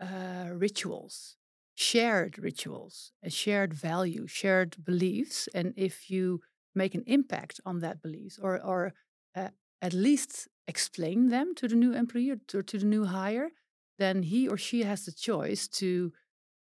uh, 0.00 0.48
rituals, 0.52 1.36
shared 1.74 2.38
rituals, 2.38 3.12
a 3.22 3.30
shared 3.30 3.72
value, 3.74 4.26
shared 4.26 4.84
beliefs. 4.84 5.48
And 5.54 5.72
if 5.76 6.10
you 6.10 6.40
make 6.74 6.94
an 6.94 7.04
impact 7.06 7.60
on 7.64 7.80
that 7.80 8.02
beliefs, 8.02 8.38
or 8.42 8.60
or 8.62 8.92
uh, 9.36 9.50
at 9.80 9.92
least 9.92 10.48
explain 10.66 11.28
them 11.28 11.54
to 11.56 11.68
the 11.68 11.76
new 11.76 11.92
employee 11.92 12.30
or 12.30 12.36
to, 12.48 12.62
to 12.62 12.78
the 12.78 12.86
new 12.86 13.04
hire, 13.04 13.50
then 13.98 14.22
he 14.24 14.48
or 14.48 14.56
she 14.56 14.82
has 14.82 15.04
the 15.04 15.12
choice 15.12 15.68
to 15.68 16.12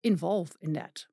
involve 0.04 0.56
in 0.60 0.72
that. 0.74 1.06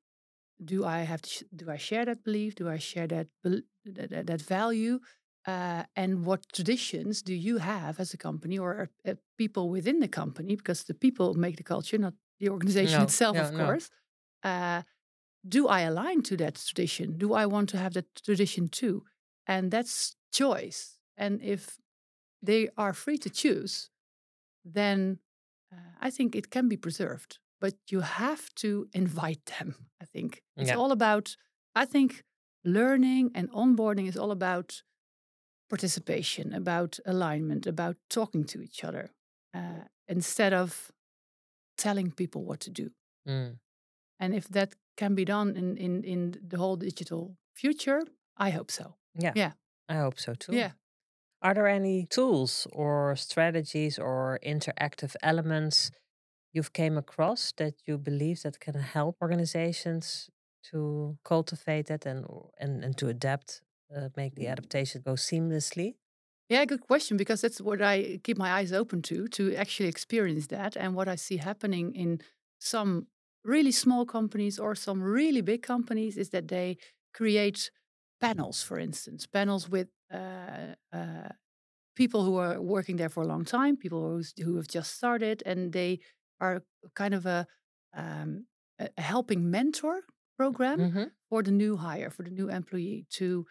Do 0.64 0.84
I 0.84 0.98
have 1.00 1.22
to? 1.22 1.30
sh- 1.30 1.42
Do 1.54 1.70
I 1.70 1.76
share 1.76 2.04
that 2.04 2.24
belief? 2.24 2.54
Do 2.54 2.68
I 2.68 2.78
share 2.78 3.06
that 3.08 3.28
bel- 3.42 3.62
that, 3.84 4.26
that, 4.26 4.42
value? 4.42 5.00
Uh, 5.46 5.84
and 5.96 6.24
what 6.24 6.46
traditions 6.52 7.22
do 7.22 7.34
you 7.34 7.58
have 7.58 8.00
as 8.00 8.14
a 8.14 8.16
company 8.16 8.58
or 8.58 8.90
uh, 9.06 9.14
people 9.36 9.68
within 9.68 10.00
the 10.00 10.08
company? 10.08 10.56
Because 10.56 10.84
the 10.84 10.94
people 10.94 11.34
make 11.34 11.56
the 11.56 11.62
culture, 11.64 11.98
not 11.98 12.14
the 12.40 12.48
organization 12.48 13.00
No, 13.00 13.04
itself, 13.04 13.36
no, 13.36 13.42
of 13.42 13.52
no. 13.52 13.66
course. 13.66 13.90
Uh, 14.42 14.82
do 15.46 15.68
I 15.68 15.80
align 15.82 16.22
to 16.22 16.36
that 16.38 16.56
tradition? 16.56 17.18
Do 17.18 17.34
I 17.34 17.46
want 17.46 17.68
to 17.70 17.78
have 17.78 17.94
that 17.94 18.14
tradition 18.24 18.68
too? 18.68 19.04
And 19.46 19.70
that's 19.70 20.16
choice. 20.32 20.98
And 21.16 21.42
if 21.42 21.78
they 22.42 22.68
are 22.76 22.92
free 22.92 23.18
to 23.18 23.30
choose, 23.30 23.90
then 24.64 25.20
uh, 25.74 26.06
I 26.06 26.10
think 26.10 26.34
it 26.34 26.50
can 26.50 26.68
be 26.68 26.76
preserved. 26.76 27.38
But 27.60 27.74
you 27.90 28.00
have 28.02 28.54
to 28.56 28.88
invite 28.92 29.44
them, 29.58 29.74
I 30.02 30.04
think. 30.06 30.42
It's 30.56 30.68
Yeah. 30.68 30.78
all 30.78 30.92
about, 30.92 31.36
I 31.82 31.86
think 31.86 32.22
learning 32.64 33.30
and 33.34 33.50
onboarding 33.50 34.08
is 34.08 34.16
all 34.16 34.30
about 34.30 34.82
participation, 35.68 36.52
about 36.52 36.98
alignment, 37.06 37.66
about 37.66 37.96
talking 38.08 38.44
to 38.44 38.60
each 38.60 38.84
other 38.84 39.10
uh, 39.54 39.84
instead 40.08 40.52
of 40.52 40.90
telling 41.76 42.10
people 42.12 42.44
what 42.44 42.60
to 42.60 42.70
do. 42.70 42.90
Mm. 43.28 43.58
And 44.20 44.34
if 44.34 44.48
that 44.48 44.74
can 44.96 45.14
be 45.14 45.24
done 45.24 45.56
in, 45.56 45.76
in, 45.76 46.04
in 46.04 46.34
the 46.46 46.56
whole 46.58 46.76
digital 46.76 47.36
future, 47.54 48.02
I 48.36 48.50
hope 48.50 48.70
so. 48.70 48.96
Yeah. 49.18 49.32
Yeah. 49.34 49.52
I 49.88 49.94
hope 49.94 50.18
so 50.18 50.34
too. 50.34 50.54
Yeah. 50.54 50.72
Are 51.44 51.54
there 51.54 51.68
any 51.68 52.06
tools 52.06 52.66
or 52.72 53.14
strategies 53.16 53.98
or 54.00 54.40
interactive 54.44 55.14
elements 55.22 55.90
you've 56.52 56.72
came 56.72 56.98
across 56.98 57.52
that 57.58 57.74
you 57.86 57.98
believe 57.98 58.42
that 58.42 58.60
can 58.60 58.74
help 58.76 59.16
organizations 59.22 60.30
to 60.70 61.18
cultivate 61.24 61.86
that 61.88 62.06
and 62.06 62.26
and, 62.58 62.84
and 62.84 62.98
to 62.98 63.08
adapt, 63.08 63.62
uh, 63.96 64.08
make 64.16 64.34
the 64.36 64.48
adaptation 64.48 65.02
go 65.02 65.14
seamlessly? 65.14 65.96
Yeah, 66.48 66.64
good 66.66 66.82
question 66.82 67.16
because 67.16 67.40
that's 67.40 67.60
what 67.60 67.80
I 67.80 68.20
keep 68.22 68.36
my 68.36 68.50
eyes 68.52 68.72
open 68.72 69.02
to 69.02 69.28
to 69.28 69.54
actually 69.54 69.88
experience 69.88 70.46
that 70.48 70.76
and 70.76 70.94
what 70.94 71.08
I 71.08 71.16
see 71.16 71.38
happening 71.38 71.94
in 71.94 72.20
some 72.60 73.06
really 73.44 73.72
small 73.72 74.04
companies 74.04 74.58
or 74.58 74.74
some 74.74 75.02
really 75.02 75.40
big 75.40 75.62
companies 75.62 76.16
is 76.18 76.30
that 76.30 76.48
they 76.48 76.76
create 77.14 77.70
panels, 78.26 78.62
for 78.62 78.78
instance, 78.78 79.26
panels 79.26 79.68
with 79.68 79.88
uh, 80.12 80.74
uh, 80.92 81.28
people 81.94 82.24
who 82.24 82.36
are 82.36 82.60
working 82.60 82.96
there 82.96 83.08
for 83.08 83.22
a 83.22 83.26
long 83.26 83.44
time, 83.44 83.76
people 83.76 84.20
who 84.44 84.56
have 84.56 84.68
just 84.68 84.90
started, 84.96 85.42
and 85.46 85.72
they 85.72 86.00
are 86.40 86.62
kind 86.94 87.14
of 87.14 87.26
a, 87.26 87.46
um, 87.96 88.46
a 88.78 88.88
helping 89.00 89.50
mentor 89.50 89.96
program 90.36 90.78
hmm 90.90 91.04
for 91.30 91.42
the 91.42 91.50
new 91.50 91.76
hire, 91.76 92.10
for 92.10 92.22
the 92.22 92.30
new 92.30 92.48
employee 92.48 93.06
to 93.10 93.44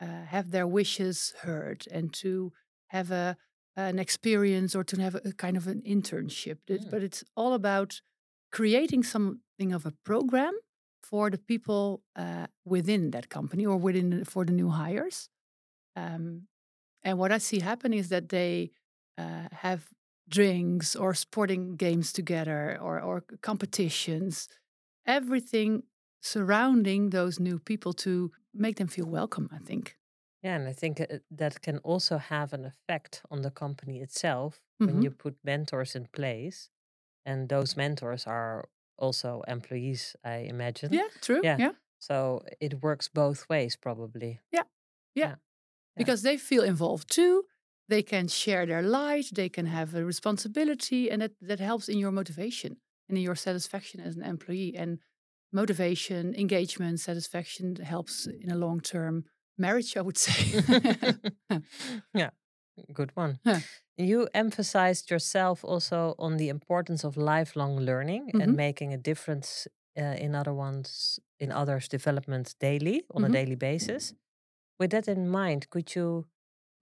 uh, 0.00 0.24
have 0.34 0.50
their 0.50 0.66
wishes 0.66 1.32
heard 1.42 1.86
and 1.90 2.12
to 2.12 2.52
have 2.88 3.10
a 3.10 3.36
an 3.76 3.98
experience 3.98 4.74
or 4.78 4.84
to 4.84 5.00
have 5.00 5.14
a, 5.14 5.22
a 5.24 5.32
kind 5.32 5.56
of 5.56 5.66
an 5.66 5.80
internship. 5.86 6.58
Mm. 6.68 6.90
But 6.90 7.02
it's 7.02 7.24
all 7.34 7.54
about 7.54 8.00
creating 8.50 9.04
something 9.04 9.72
of 9.72 9.86
a 9.86 9.94
program 10.04 10.54
for 11.02 11.30
the 11.30 11.38
people 11.38 12.02
uh, 12.16 12.46
within 12.64 13.10
that 13.12 13.28
company 13.28 13.66
or 13.66 13.76
within 13.76 14.10
the, 14.10 14.24
for 14.24 14.44
the 14.44 14.52
new 14.52 14.68
hires. 14.70 15.28
Um, 15.96 16.48
and 17.02 17.18
what 17.18 17.32
I 17.32 17.38
see 17.38 17.60
happen 17.60 17.92
is 17.92 18.08
that 18.10 18.30
they 18.30 18.72
uh, 19.18 19.48
have 19.52 19.90
drinks 20.28 20.96
or 20.96 21.14
sporting 21.14 21.76
games 21.76 22.12
together 22.12 22.78
or, 22.80 23.00
or 23.00 23.22
competitions, 23.42 24.48
everything 25.06 25.84
surrounding 26.22 27.10
those 27.10 27.40
new 27.40 27.58
people 27.58 27.92
to 27.94 28.32
make 28.54 28.76
them 28.76 28.88
feel 28.88 29.06
welcome, 29.06 29.48
I 29.52 29.58
think. 29.58 29.98
Yeah, 30.42 30.56
and 30.56 30.68
I 30.68 30.72
think 30.72 31.00
uh, 31.00 31.18
that 31.30 31.60
can 31.60 31.78
also 31.78 32.18
have 32.18 32.52
an 32.52 32.64
effect 32.64 33.22
on 33.30 33.42
the 33.42 33.50
company 33.50 34.00
itself 34.00 34.62
when 34.84 35.00
Mhm. 35.00 35.02
you 35.02 35.10
put 35.10 35.44
mentors 35.44 35.94
in 35.94 36.06
place, 36.06 36.70
and 37.24 37.48
those 37.48 37.76
mentors 37.76 38.26
are 38.26 38.70
also 39.00 39.42
employees, 39.48 40.16
I 40.24 40.46
imagine. 40.48 40.92
Yeah, 40.92 41.08
true. 41.20 41.40
Yeah. 41.42 41.56
Yeah. 41.58 41.72
So 41.98 42.42
it 42.60 42.82
works 42.82 43.08
both 43.08 43.48
ways, 43.48 43.76
probably. 43.76 44.40
Yeah. 44.52 44.62
Yeah. 45.14 45.34
Because 45.96 46.22
they 46.22 46.36
feel 46.36 46.62
involved 46.62 47.10
too. 47.10 47.44
They 47.88 48.02
can 48.02 48.28
share 48.28 48.66
their 48.66 48.82
light, 48.82 49.30
they 49.34 49.48
can 49.48 49.66
have 49.66 49.94
a 49.94 50.04
responsibility, 50.04 51.10
and 51.10 51.22
that, 51.22 51.32
that 51.40 51.58
helps 51.58 51.88
in 51.88 51.98
your 51.98 52.12
motivation 52.12 52.76
and 53.08 53.18
in 53.18 53.24
your 53.24 53.34
satisfaction 53.34 54.00
as 54.00 54.16
an 54.16 54.22
employee. 54.22 54.76
And 54.76 55.00
motivation, 55.52 56.34
engagement, 56.34 57.00
satisfaction 57.00 57.76
helps 57.76 58.26
in 58.26 58.50
a 58.50 58.54
long 58.54 58.80
term 58.80 59.24
marriage, 59.58 59.96
I 59.96 60.02
would 60.02 60.16
say. 60.16 60.62
yeah, 62.14 62.30
good 62.92 63.10
one. 63.16 63.40
You 63.96 64.28
emphasized 64.34 65.10
yourself 65.10 65.64
also 65.64 66.14
on 66.18 66.36
the 66.38 66.48
importance 66.48 67.04
of 67.04 67.16
lifelong 67.16 67.78
learning 67.80 68.32
Mhm. 68.32 68.40
and 68.40 68.56
making 68.56 68.94
a 68.94 68.98
difference 68.98 69.68
uh, 69.98 70.16
in 70.18 70.34
other 70.34 70.54
ones 70.54 71.20
in 71.38 71.52
others' 71.52 71.88
development 71.88 72.54
daily 72.60 73.04
on 73.10 73.24
Mhm. 73.24 73.26
a 73.26 73.30
daily 73.30 73.56
basis. 73.56 74.14
With 74.78 74.90
that 74.92 75.08
in 75.08 75.28
mind, 75.28 75.70
could 75.70 75.94
you 75.96 76.26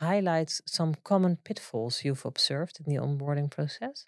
highlight 0.01 0.51
some 0.67 0.95
common 1.05 1.37
pitfalls 1.39 2.05
you've 2.05 2.27
observed 2.27 2.81
in 2.81 2.87
the 2.95 3.01
onboarding 3.03 3.51
process? 3.51 4.07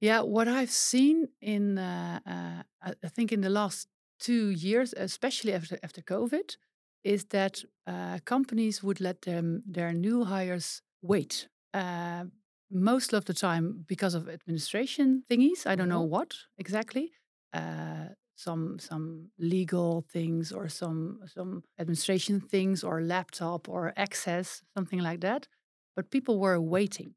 Yeah, 0.00 0.20
what 0.22 0.46
I've 0.48 0.70
seen 0.70 1.28
in, 1.40 1.78
uh, 1.78 2.20
uh, 2.26 2.62
I 2.82 2.94
I 3.02 3.08
think 3.08 3.32
in 3.32 3.40
the 3.40 3.50
last 3.50 3.88
two 4.18 4.50
years, 4.50 4.94
especially 4.96 5.52
after 5.54 5.78
after 5.82 6.02
COVID, 6.02 6.56
is 7.04 7.24
that 7.26 7.64
uh, 7.86 8.18
companies 8.24 8.82
would 8.82 9.00
let 9.00 9.22
them 9.22 9.62
their 9.66 9.92
new 9.92 10.24
hires 10.24 10.82
wait. 11.02 11.48
Uh, 11.74 12.24
most 12.70 13.12
of 13.14 13.24
the 13.24 13.34
time 13.34 13.84
because 13.86 14.14
of 14.14 14.28
administration 14.28 15.22
thingies. 15.30 15.66
I 15.66 15.74
don't 15.74 15.88
know 15.88 16.02
what 16.02 16.34
exactly. 16.58 17.12
Uh, 17.52 18.08
some 18.36 18.78
some 18.78 19.30
legal 19.38 20.04
things 20.12 20.52
or 20.52 20.68
some 20.68 21.20
some 21.26 21.62
administration 21.78 22.40
things 22.40 22.84
or 22.84 23.00
laptop 23.02 23.68
or 23.68 23.92
access 23.96 24.62
something 24.76 25.00
like 25.00 25.20
that. 25.20 25.48
But 25.96 26.10
people 26.10 26.38
were 26.38 26.60
waiting. 26.60 27.14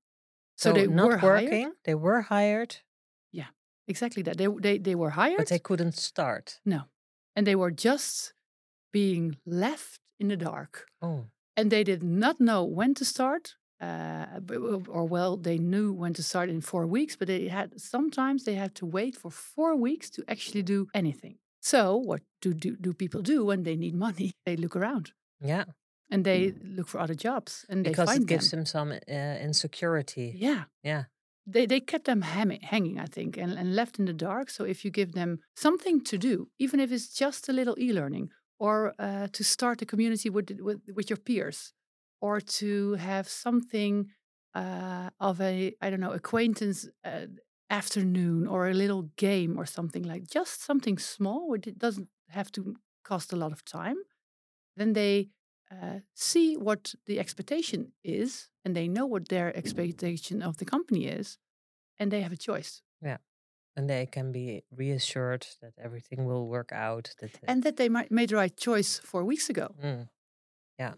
So, 0.58 0.74
they 0.74 0.88
not 0.88 1.06
were 1.08 1.18
hired. 1.18 1.44
working, 1.44 1.74
they 1.86 1.96
were 1.96 2.22
hired, 2.22 2.78
Yeah, 3.32 3.48
Exactly 3.88 4.24
that. 4.24 4.38
They 4.38 4.48
they 4.48 4.78
they 4.80 4.96
were 4.96 5.12
hired. 5.12 5.38
but 5.38 5.48
they 5.50 5.60
couldn't 5.60 5.96
start. 5.98 6.60
no, 6.66 6.82
and 7.36 7.46
they 7.48 7.56
were 7.56 7.72
just 7.72 8.34
being 8.94 9.38
left 9.46 10.00
in 10.20 10.28
the 10.30 10.38
dark, 10.38 10.86
Oh, 11.02 11.26
and 11.58 11.72
they 11.72 11.84
did 11.84 12.04
not 12.04 12.40
know 12.40 12.64
when 12.64 12.94
to 12.96 13.06
start. 13.06 13.56
Uh, 13.82 14.26
or 14.88 15.06
well, 15.10 15.38
they 15.38 15.58
knew 15.58 15.92
when 16.02 16.14
to 16.14 16.22
start 16.24 16.50
in 16.50 16.62
four 16.62 16.86
weeks, 16.86 17.16
but 17.16 17.28
they 17.28 17.48
had 17.48 17.80
sometimes 17.82 18.44
they 18.44 18.56
had 18.56 18.74
to 18.76 18.86
wait 18.86 19.16
for 19.16 19.32
four 19.32 19.76
weeks 19.76 20.10
to 20.12 20.22
actually 20.28 20.64
do 20.64 20.88
anything. 20.94 21.36
So 21.62 21.96
what 21.96 22.22
do 22.42 22.54
do, 22.54 22.76
do 22.82 22.94
people 22.94 23.22
do 23.22 23.46
when 23.46 23.64
they 23.64 23.76
need 23.76 23.96
money? 23.96 24.32
They 24.46 24.56
look 24.58 24.76
around 24.76 25.12
yeah, 25.44 25.64
and 26.10 26.24
they 26.24 26.54
look 26.76 26.88
for 26.88 27.00
other 27.02 27.16
jobs 27.16 27.66
and 27.70 27.84
they 27.86 27.92
because 27.92 28.10
find 28.10 28.24
it 28.24 28.28
gives 28.28 28.50
them. 28.50 28.60
them 28.60 28.66
some 28.66 28.92
uh, 28.92 29.44
insecurity. 29.48 30.34
Yeah, 30.36 30.64
Yeah. 30.84 31.04
they 31.54 31.68
they 31.68 31.80
kept 31.82 32.06
them 32.06 32.22
hanging, 32.22 33.00
I 33.00 33.08
think, 33.08 33.38
and, 33.38 33.52
and 33.60 33.76
left 33.76 33.98
in 34.00 34.06
the 34.06 34.14
dark. 34.14 34.50
So 34.50 34.64
if 34.66 34.84
you 34.86 34.92
give 34.92 35.12
them 35.14 35.40
something 35.56 36.04
to 36.04 36.18
do, 36.18 36.48
even 36.58 36.80
if 36.80 36.92
it's 36.92 37.10
just 37.20 37.50
a 37.50 37.54
little 37.54 37.76
e-learning, 37.78 38.30
or 38.60 38.94
uh, 39.00 39.28
to 39.32 39.44
start 39.44 39.82
a 39.82 39.86
community 39.86 40.30
with 40.30 40.50
with 40.62 40.80
with 40.96 41.10
your 41.10 41.20
peers, 41.20 41.74
or 42.22 42.40
to 42.40 42.94
have 42.94 43.28
something 43.28 44.10
uh, 44.54 45.10
of 45.20 45.42
a 45.42 45.76
I 45.82 45.90
don't 45.90 46.00
know 46.00 46.12
acquaintance 46.12 46.88
uh, 47.04 47.28
afternoon, 47.70 48.48
or 48.48 48.68
a 48.68 48.74
little 48.74 49.04
game, 49.18 49.58
or 49.58 49.66
something 49.66 50.04
like 50.04 50.28
just 50.28 50.64
something 50.64 50.98
small. 51.00 51.54
It 51.54 51.78
doesn't 51.80 52.10
have 52.30 52.52
to 52.52 52.76
cost 53.04 53.34
a 53.34 53.36
lot 53.36 53.52
of 53.52 53.64
time. 53.64 53.98
Then 54.78 54.94
they 54.94 55.30
uh, 55.72 56.00
see 56.14 56.58
what 56.58 56.96
the 57.06 57.20
expectation 57.20 57.94
is 58.04 58.50
and 58.66 58.76
they 58.76 58.88
know 58.88 59.06
what 59.06 59.30
their 59.30 59.56
expectation 59.56 60.42
of 60.42 60.58
the 60.58 60.66
company 60.66 61.06
is 61.08 61.38
and 61.98 62.12
they 62.12 62.22
have 62.22 62.34
a 62.34 62.38
choice 62.38 62.82
Yeah. 63.02 63.18
And 63.76 63.90
they 63.90 64.06
can 64.06 64.32
be 64.32 64.64
reassured 64.70 65.48
that 65.62 65.74
everything 65.78 66.26
will 66.26 66.48
work 66.48 66.72
out. 66.74 67.16
That 67.20 67.40
and 67.48 67.64
that 67.64 67.78
they 67.78 67.90
might 67.90 68.12
made 68.12 68.30
the 68.30 68.36
right 68.36 68.58
choice 68.58 69.00
four 69.00 69.24
weeks 69.24 69.50
ago 69.50 69.76
Mm, 69.82 70.10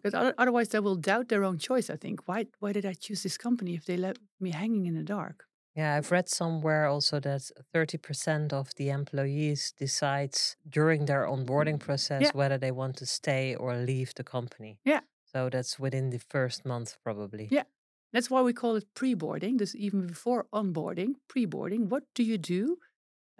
but 0.03 0.13
other- 0.13 0.35
otherwise 0.41 0.67
they 0.69 0.79
will 0.85 0.99
doubt 1.09 1.27
their 1.27 1.43
own 1.49 1.57
choice 1.69 1.87
i 1.93 1.97
think 2.03 2.17
why 2.27 2.39
why 2.61 2.71
did 2.73 2.85
i 2.91 2.93
choose 3.05 3.21
this 3.23 3.37
company 3.37 3.71
if 3.79 3.83
they 3.85 3.97
left 3.97 4.21
me 4.39 4.49
hanging 4.61 4.85
in 4.89 4.95
the 4.95 5.03
dark 5.17 5.37
Yeah, 5.75 5.97
I've 5.97 6.11
read 6.15 6.27
somewhere 6.29 6.83
also 6.93 7.19
that 7.19 7.41
30% 7.73 8.53
of 8.53 8.67
the 8.77 8.87
employees 8.99 9.73
decides 9.85 10.55
during 10.69 11.05
their 11.05 11.23
onboarding 11.33 11.79
process 11.79 12.21
Yeah. 12.21 12.31
whether 12.39 12.59
they 12.59 12.71
want 12.71 12.95
to 12.97 13.05
stay 13.05 13.55
or 13.55 13.69
leave 13.91 14.11
the 14.15 14.23
company. 14.23 14.71
Yeah. 14.85 15.01
So 15.31 15.49
that's 15.49 15.73
within 15.79 16.09
the 16.11 16.19
first 16.33 16.59
month 16.65 16.89
probably. 17.03 17.47
Yeah. 17.51 17.65
that's 18.13 18.29
why 18.29 18.41
we 18.45 18.53
call 18.53 18.75
it 18.77 18.85
pre-boarding 18.99 19.57
dus 19.57 19.73
even 19.85 19.99
before 20.07 20.41
onboarding 20.51 21.11
pre-boarding 21.31 21.89
what 21.91 22.03
do 22.17 22.23
you 22.31 22.37
do 22.37 22.61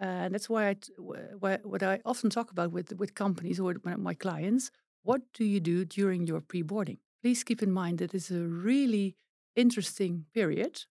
uh, 0.02 0.22
and 0.24 0.30
that's 0.34 0.48
why 0.52 0.62
I 0.70 0.74
t- 0.74 0.92
wh- 1.08 1.34
wh- 1.42 1.64
what 1.72 1.82
I 1.82 1.94
often 2.04 2.30
talk 2.30 2.48
about 2.50 2.70
with 2.76 2.88
with 3.00 3.12
companies 3.14 3.58
or 3.60 3.66
with 3.66 3.98
my 4.08 4.14
clients. 4.24 4.64
What 5.04 5.20
do 5.34 5.44
you 5.44 5.60
do 5.60 5.84
during 5.84 6.26
your 6.26 6.40
pre-boarding? 6.40 6.98
Please 7.22 7.44
keep 7.44 7.62
in 7.62 7.70
mind 7.70 7.98
that 7.98 8.14
it's 8.14 8.30
a 8.30 8.40
really 8.40 9.16
interesting 9.54 10.24
period 10.32 10.84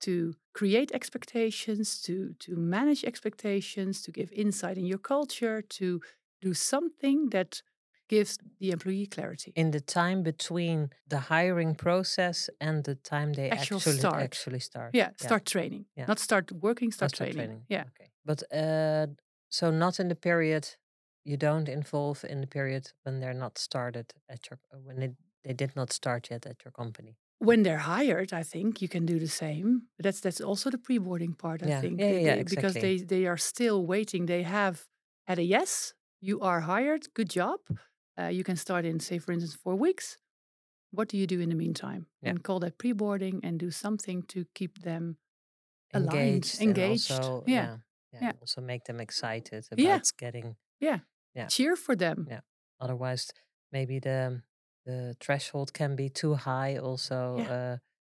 to 0.00 0.34
create 0.52 0.92
expectations, 0.92 2.00
to 2.02 2.34
to 2.38 2.54
manage 2.56 3.02
expectations, 3.04 4.02
to 4.02 4.12
give 4.12 4.30
insight 4.32 4.76
in 4.76 4.86
your 4.86 4.98
culture, 4.98 5.62
to 5.62 6.00
do 6.42 6.54
something 6.54 7.30
that 7.30 7.62
gives 8.08 8.38
the 8.60 8.70
employee 8.70 9.06
clarity. 9.06 9.52
In 9.54 9.70
the 9.70 9.80
time 9.80 10.22
between 10.22 10.90
the 11.08 11.18
hiring 11.18 11.74
process 11.74 12.50
and 12.60 12.84
the 12.84 12.94
time 12.94 13.32
they 13.32 13.50
Actual 13.50 13.78
actually 13.78 13.98
start. 13.98 14.22
actually 14.22 14.60
start. 14.60 14.90
Yeah, 14.94 15.10
start 15.16 15.44
training. 15.44 15.86
Yeah. 15.96 16.06
Not 16.06 16.18
start 16.18 16.52
working, 16.52 16.92
start, 16.92 17.14
start 17.14 17.32
training. 17.32 17.62
Yeah. 17.68 17.84
Okay. 17.90 18.10
But 18.24 18.42
uh, 18.52 19.06
so 19.48 19.70
not 19.70 19.98
in 19.98 20.08
the 20.08 20.14
period 20.14 20.76
you 21.30 21.36
don't 21.36 21.68
involve 21.68 22.18
in 22.32 22.40
the 22.40 22.46
period 22.46 22.84
when 23.04 23.20
they're 23.20 23.40
not 23.44 23.58
started 23.58 24.06
at 24.28 24.40
your 24.50 24.58
uh, 24.72 24.78
when 24.86 24.96
they, 25.00 25.10
they 25.44 25.54
did 25.54 25.72
not 25.76 25.92
start 25.92 26.28
yet 26.30 26.46
at 26.46 26.56
your 26.64 26.72
company. 26.72 27.12
When 27.38 27.62
they're 27.64 27.84
hired, 27.96 28.32
I 28.40 28.44
think 28.52 28.80
you 28.82 28.88
can 28.88 29.04
do 29.06 29.18
the 29.18 29.28
same. 29.28 29.68
But 29.96 30.04
that's 30.04 30.20
that's 30.20 30.40
also 30.50 30.70
the 30.70 30.78
pre-boarding 30.78 31.34
part, 31.34 31.62
I 31.62 31.66
Yeah. 31.68 31.80
think. 31.82 32.00
Yeah, 32.00 32.10
yeah, 32.12 32.20
yeah, 32.28 32.36
they- 32.36 32.54
Because 32.56 32.74
they, 32.74 32.96
they 33.14 33.26
are 33.26 33.38
still 33.38 33.78
waiting. 33.86 34.26
They 34.26 34.42
have 34.44 34.76
had 35.28 35.38
a 35.38 35.42
yes, 35.42 35.94
you 36.20 36.40
are 36.40 36.60
hired, 36.62 37.02
good 37.14 37.28
job. 37.40 37.58
Uh, 38.20 38.30
you 38.38 38.44
can 38.44 38.56
start 38.56 38.84
in, 38.84 39.00
say, 39.00 39.18
for 39.18 39.32
instance, 39.32 39.54
four 39.64 39.76
weeks. 39.86 40.16
What 40.96 41.08
do 41.10 41.16
you 41.18 41.26
do 41.26 41.40
in 41.40 41.48
the 41.50 41.54
meantime? 41.56 42.06
Yeah. 42.22 42.30
And 42.30 42.42
call 42.42 42.60
that 42.60 42.78
pre-boarding 42.78 43.40
and 43.44 43.60
do 43.60 43.70
something 43.70 44.22
to 44.28 44.38
keep 44.54 44.72
them 44.82 45.18
aligned, 45.92 46.10
Engaged, 46.14 46.60
engaged. 46.62 47.10
also 47.12 47.44
yeah. 47.46 47.54
yeah, 47.54 47.76
yeah, 48.12 48.20
Yeah. 48.22 48.32
also 48.40 48.60
make 48.62 48.84
them 48.84 49.00
excited 49.00 49.66
about 49.72 50.10
getting. 50.18 50.56
Yeah. 50.80 51.00
Yeah. 51.36 51.46
Cheer 51.48 51.76
for 51.76 51.96
them. 51.96 52.26
Yeah. 52.30 52.40
Otherwise, 52.80 53.32
maybe 53.72 53.98
the 54.00 54.42
the 54.84 55.16
threshold 55.20 55.72
can 55.72 55.96
be 55.96 56.08
too 56.08 56.34
high 56.34 56.76
also 56.78 57.38
uh, 57.38 57.76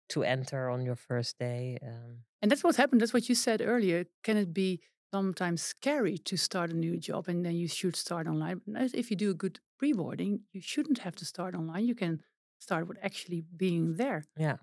to 0.08 0.22
enter 0.22 0.68
on 0.68 0.84
your 0.84 0.96
first 0.96 1.38
day. 1.38 1.78
Um, 1.82 2.25
And 2.42 2.50
that's 2.50 2.62
what 2.62 2.76
happened. 2.76 3.00
That's 3.00 3.14
what 3.14 3.28
you 3.28 3.34
said 3.34 3.60
earlier. 3.62 4.04
Can 4.22 4.37
it 4.37 4.52
be 4.52 4.80
sometimes 5.12 5.62
scary 5.62 6.18
to 6.18 6.37
start 6.37 6.70
a 6.70 6.76
new 6.76 6.98
job 6.98 7.28
and 7.28 7.44
then 7.44 7.56
you 7.56 7.68
should 7.68 7.96
start 7.96 8.26
online? 8.26 8.60
But 8.66 8.94
If 8.94 9.10
you 9.10 9.16
do 9.16 9.30
a 9.30 9.34
good 9.34 9.60
pre-boarding, 9.78 10.40
you 10.52 10.60
shouldn't 10.60 10.98
have 10.98 11.16
to 11.16 11.25
start 11.25 11.54
online. 11.54 11.87
You 11.87 11.94
can 11.94 12.22
start 12.58 12.87
with 12.87 12.98
actually 13.02 13.40
being 13.56 13.96
there. 13.96 14.25
Yeah, 14.37 14.58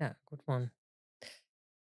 yeah, 0.00 0.14
good 0.28 0.42
one. 0.46 0.70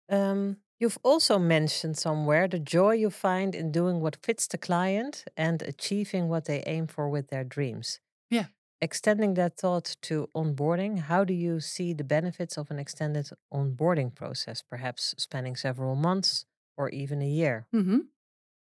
Um, 0.08 0.58
you've 0.84 0.98
also 1.02 1.38
mentioned 1.38 1.96
somewhere 1.98 2.46
the 2.48 2.58
joy 2.58 2.92
you 2.92 3.10
find 3.10 3.54
in 3.54 3.72
doing 3.72 4.00
what 4.00 4.16
fits 4.24 4.46
the 4.46 4.58
client 4.58 5.24
and 5.36 5.62
achieving 5.62 6.28
what 6.28 6.44
they 6.46 6.62
aim 6.66 6.86
for 6.86 7.08
with 7.08 7.28
their 7.28 7.44
dreams. 7.44 8.00
Yeah. 8.30 8.48
Extending 8.80 9.34
that 9.34 9.56
thought 9.58 9.96
to 10.02 10.28
onboarding, 10.36 11.00
how 11.00 11.24
do 11.24 11.34
you 11.34 11.60
see 11.60 11.94
the 11.94 12.04
benefits 12.04 12.58
of 12.58 12.70
an 12.70 12.78
extended 12.78 13.30
onboarding 13.52 14.14
process, 14.14 14.62
perhaps 14.62 15.14
spanning 15.18 15.56
several 15.56 15.96
months 15.96 16.46
or 16.76 16.90
even 16.90 17.22
a 17.22 17.28
year? 17.28 17.68
hmm 17.72 18.00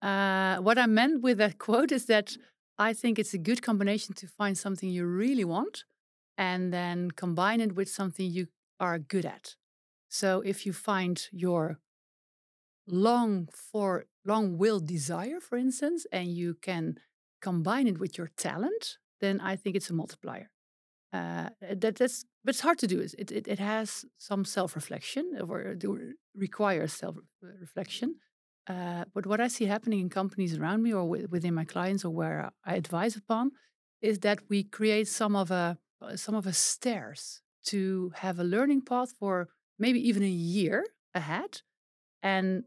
Uh, 0.03 0.59
what 0.59 0.79
I 0.79 0.87
meant 0.87 1.23
with 1.23 1.39
that 1.39 1.59
quote 1.67 1.93
is 1.93 2.07
that 2.07 2.37
I 2.79 2.95
think 2.95 3.19
it's 3.19 3.35
a 3.35 3.39
good 3.39 3.63
combination 3.63 4.15
to 4.17 4.29
find 4.29 4.59
something 4.59 4.91
you 4.91 5.07
really 5.07 5.45
want 5.45 5.85
and 6.39 6.73
then 6.73 7.13
combine 7.13 7.61
it 7.61 7.75
with 7.77 7.91
something 7.91 8.31
you 8.31 8.49
are 8.81 8.99
good 8.99 9.27
at. 9.27 9.57
So 10.11 10.43
if 10.43 10.67
you 10.67 10.73
find 10.75 11.29
your 11.33 11.81
long 12.91 13.49
for 13.53 14.07
long 14.25 14.59
will 14.59 14.81
desire, 14.81 15.41
for 15.41 15.57
instance, 15.57 16.07
and 16.13 16.29
you 16.29 16.55
can 16.55 16.99
combine 17.41 17.87
it 17.87 17.99
with 17.99 18.19
your 18.19 18.31
talent, 18.37 18.99
then 19.21 19.41
I 19.41 19.57
think 19.57 19.77
it's 19.77 19.91
a 19.91 19.95
multiplier. 19.95 20.51
Uh, 21.13 21.49
that 21.63 21.97
that's 21.97 22.25
but 22.45 22.55
it's 22.55 22.61
hard 22.61 22.79
to 22.79 22.87
do. 22.87 23.01
It 23.01 23.31
it, 23.33 23.49
it 23.49 23.59
has 23.59 24.05
some 24.19 24.45
self 24.45 24.75
reflection 24.77 25.39
or 25.49 25.61
it 25.61 25.85
requires 26.35 26.93
self 26.93 27.17
reflection. 27.41 28.17
Uh, 28.67 29.05
but 29.15 29.27
what 29.27 29.41
I 29.41 29.49
see 29.49 29.65
happening 29.65 30.01
in 30.01 30.11
companies 30.11 30.59
around 30.59 30.83
me 30.83 30.93
or 30.93 31.05
wi- 31.05 31.27
within 31.31 31.55
my 31.55 31.65
clients 31.65 32.05
or 32.05 32.11
where 32.11 32.51
I 32.65 32.75
advise 32.75 33.17
upon 33.17 33.53
is 34.03 34.19
that 34.21 34.41
we 34.51 34.63
create 34.65 35.09
some 35.09 35.35
of 35.35 35.51
a 35.51 35.79
uh, 36.03 36.17
some 36.17 36.35
of 36.35 36.47
a 36.47 36.53
stairs 36.53 37.41
to 37.65 38.13
have 38.17 38.39
a 38.39 38.45
learning 38.45 38.83
path 38.83 39.13
for 39.19 39.49
maybe 39.79 40.07
even 40.07 40.23
a 40.23 40.29
year 40.29 40.85
ahead, 41.15 41.63
and 42.23 42.65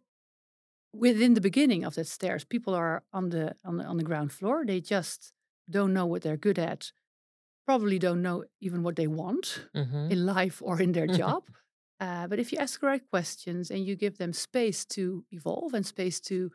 within 0.94 1.34
the 1.34 1.42
beginning 1.42 1.84
of 1.84 1.96
that 1.96 2.08
stairs, 2.08 2.44
people 2.44 2.74
are 2.76 3.04
on 3.14 3.30
the 3.30 3.56
on 3.66 3.78
the 3.78 3.86
on 3.86 3.98
the 3.98 4.04
ground 4.04 4.32
floor. 4.32 4.66
They 4.66 4.82
just 4.82 5.34
don't 5.70 5.94
know 5.94 6.06
what 6.06 6.22
they're 6.22 6.38
good 6.38 6.60
at. 6.60 6.92
Probably 7.66 8.00
don't 8.00 8.22
know 8.22 8.46
even 8.60 8.84
what 8.84 8.96
they 8.96 9.08
want 9.08 9.68
hmm 9.74 10.10
in 10.10 10.26
life 10.26 10.62
or 10.62 10.82
in 10.82 10.92
their 10.94 11.08
job. 11.22 11.44
Uh, 12.00 12.28
but 12.28 12.40
if 12.40 12.52
you 12.52 12.58
ask 12.58 12.80
the 12.80 12.88
right 12.88 13.08
questions 13.10 13.72
and 13.72 13.86
you 13.86 13.96
give 13.96 14.18
them 14.18 14.34
space 14.34 14.86
to 14.86 15.26
evolve 15.32 15.74
and 15.74 15.86
space 15.86 16.20
to 16.22 16.52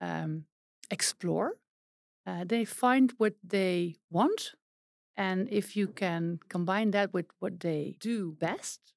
um, 0.00 0.46
explore, 0.90 1.58
uh, 2.26 2.44
they 2.44 2.64
find 2.64 3.12
what 3.18 3.34
they 3.42 3.96
want. 4.10 4.54
And 5.16 5.48
if 5.50 5.76
you 5.76 5.88
can 5.88 6.40
combine 6.48 6.92
that 6.92 7.12
with 7.12 7.26
what 7.40 7.60
they 7.60 7.96
do 8.00 8.32
best, 8.32 8.94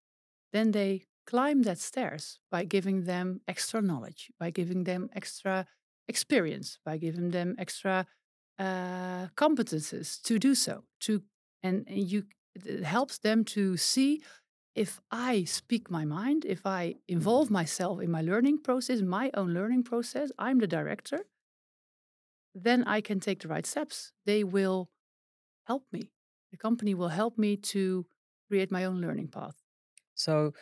then 0.53 0.71
they 0.71 1.05
climb 1.29 1.61
that 1.63 1.77
stairs 1.77 2.39
by 2.49 2.63
giving 2.65 3.05
them 3.05 3.41
extra 3.47 3.81
knowledge, 3.81 4.31
by 4.39 4.49
giving 4.49 4.83
them 4.83 5.09
extra 5.13 5.65
experience, 6.07 6.79
by 6.83 6.97
giving 6.97 7.29
them 7.29 7.55
extra 7.59 8.05
uh, 8.57 9.27
competences 9.35 10.21
to 10.23 10.39
do 10.39 10.55
so. 10.55 10.83
To 11.01 11.21
and, 11.61 11.85
and 11.87 12.03
you, 12.11 12.23
it 12.55 12.83
helps 12.83 13.19
them 13.19 13.43
to 13.55 13.77
see 13.77 14.21
if 14.75 14.99
I 15.11 15.43
speak 15.43 15.91
my 15.91 16.05
mind, 16.05 16.45
if 16.45 16.65
I 16.65 16.95
involve 17.07 17.51
myself 17.51 18.01
in 18.01 18.09
my 18.09 18.21
learning 18.21 18.59
process, 18.63 19.01
my 19.01 19.29
own 19.33 19.53
learning 19.53 19.83
process, 19.83 20.31
I'm 20.39 20.59
the 20.59 20.67
director, 20.67 21.19
then 22.55 22.83
I 22.85 23.01
can 23.01 23.19
take 23.19 23.39
the 23.41 23.49
right 23.49 23.65
steps. 23.65 24.13
They 24.25 24.43
will 24.43 24.89
help 25.65 25.83
me. 25.91 26.11
The 26.51 26.57
company 26.57 26.93
will 26.95 27.09
help 27.09 27.37
me 27.37 27.57
to 27.73 28.05
create 28.47 28.71
my 28.71 28.85
own 28.85 28.99
learning 29.01 29.27
path. 29.27 29.57
So 30.15 30.53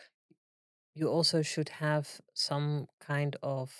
you 0.98 1.08
also 1.08 1.42
should 1.42 1.68
have 1.80 2.06
some 2.34 2.86
kind 3.00 3.36
of 3.42 3.70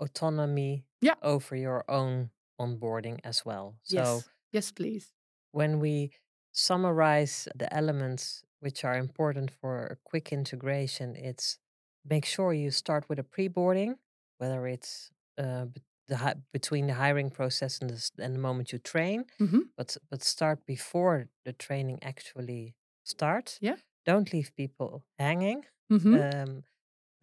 autonomy 0.00 0.84
Yeah. 1.00 1.14
over 1.22 1.56
your 1.56 1.84
own 1.88 2.30
onboarding 2.60 3.18
as 3.24 3.44
well. 3.44 3.76
So 3.82 3.96
yes. 3.96 4.28
Yes, 4.52 4.72
please. 4.72 5.12
when 5.52 5.80
we 5.80 6.10
summarize 6.52 7.48
the 7.54 7.68
elements 7.80 8.42
which 8.60 8.84
are 8.84 8.96
important 8.96 9.50
for 9.50 9.74
a 9.86 9.96
quick 10.10 10.32
integration, 10.32 11.16
it's 11.16 11.58
make 12.04 12.24
sure 12.24 12.52
you 12.52 12.70
start 12.70 13.08
with 13.08 13.18
a 13.18 13.24
pre-boarding, 13.24 13.96
whether 14.38 14.66
it's 14.66 15.10
uh, 15.38 15.66
the 16.08 16.16
hi- 16.16 16.36
between 16.52 16.86
the 16.86 16.94
hiring 16.94 17.30
process 17.30 17.80
and 17.80 17.90
the, 17.90 18.10
and 18.24 18.34
the 18.34 18.38
moment 18.48 18.72
you 18.72 18.78
train, 18.78 19.24
hmm 19.38 19.62
but 19.76 19.96
but 20.10 20.22
start 20.22 20.58
before 20.66 21.16
the 21.44 21.52
training 21.52 21.98
actually 22.02 22.74
starts. 23.04 23.58
Yeah. 23.60 23.76
Don't 24.06 24.32
leave 24.32 24.50
people 24.56 24.90
hanging. 25.18 25.64
Hmm 25.90 26.16
Um, 26.20 26.64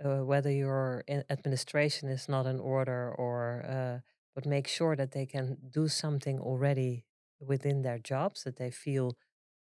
uh, 0.03 0.25
whether 0.25 0.51
your 0.51 1.03
administration 1.29 2.09
is 2.09 2.29
not 2.29 2.45
in 2.47 2.59
order 2.59 3.13
or 3.17 3.63
uh, 3.67 3.99
but 4.35 4.45
make 4.47 4.67
sure 4.67 4.95
that 4.95 5.11
they 5.11 5.25
can 5.27 5.57
do 5.69 5.87
something 5.87 6.39
already 6.39 7.05
within 7.39 7.83
their 7.83 7.99
jobs 7.99 8.43
that 8.43 8.57
they 8.57 8.71
feel 8.71 9.17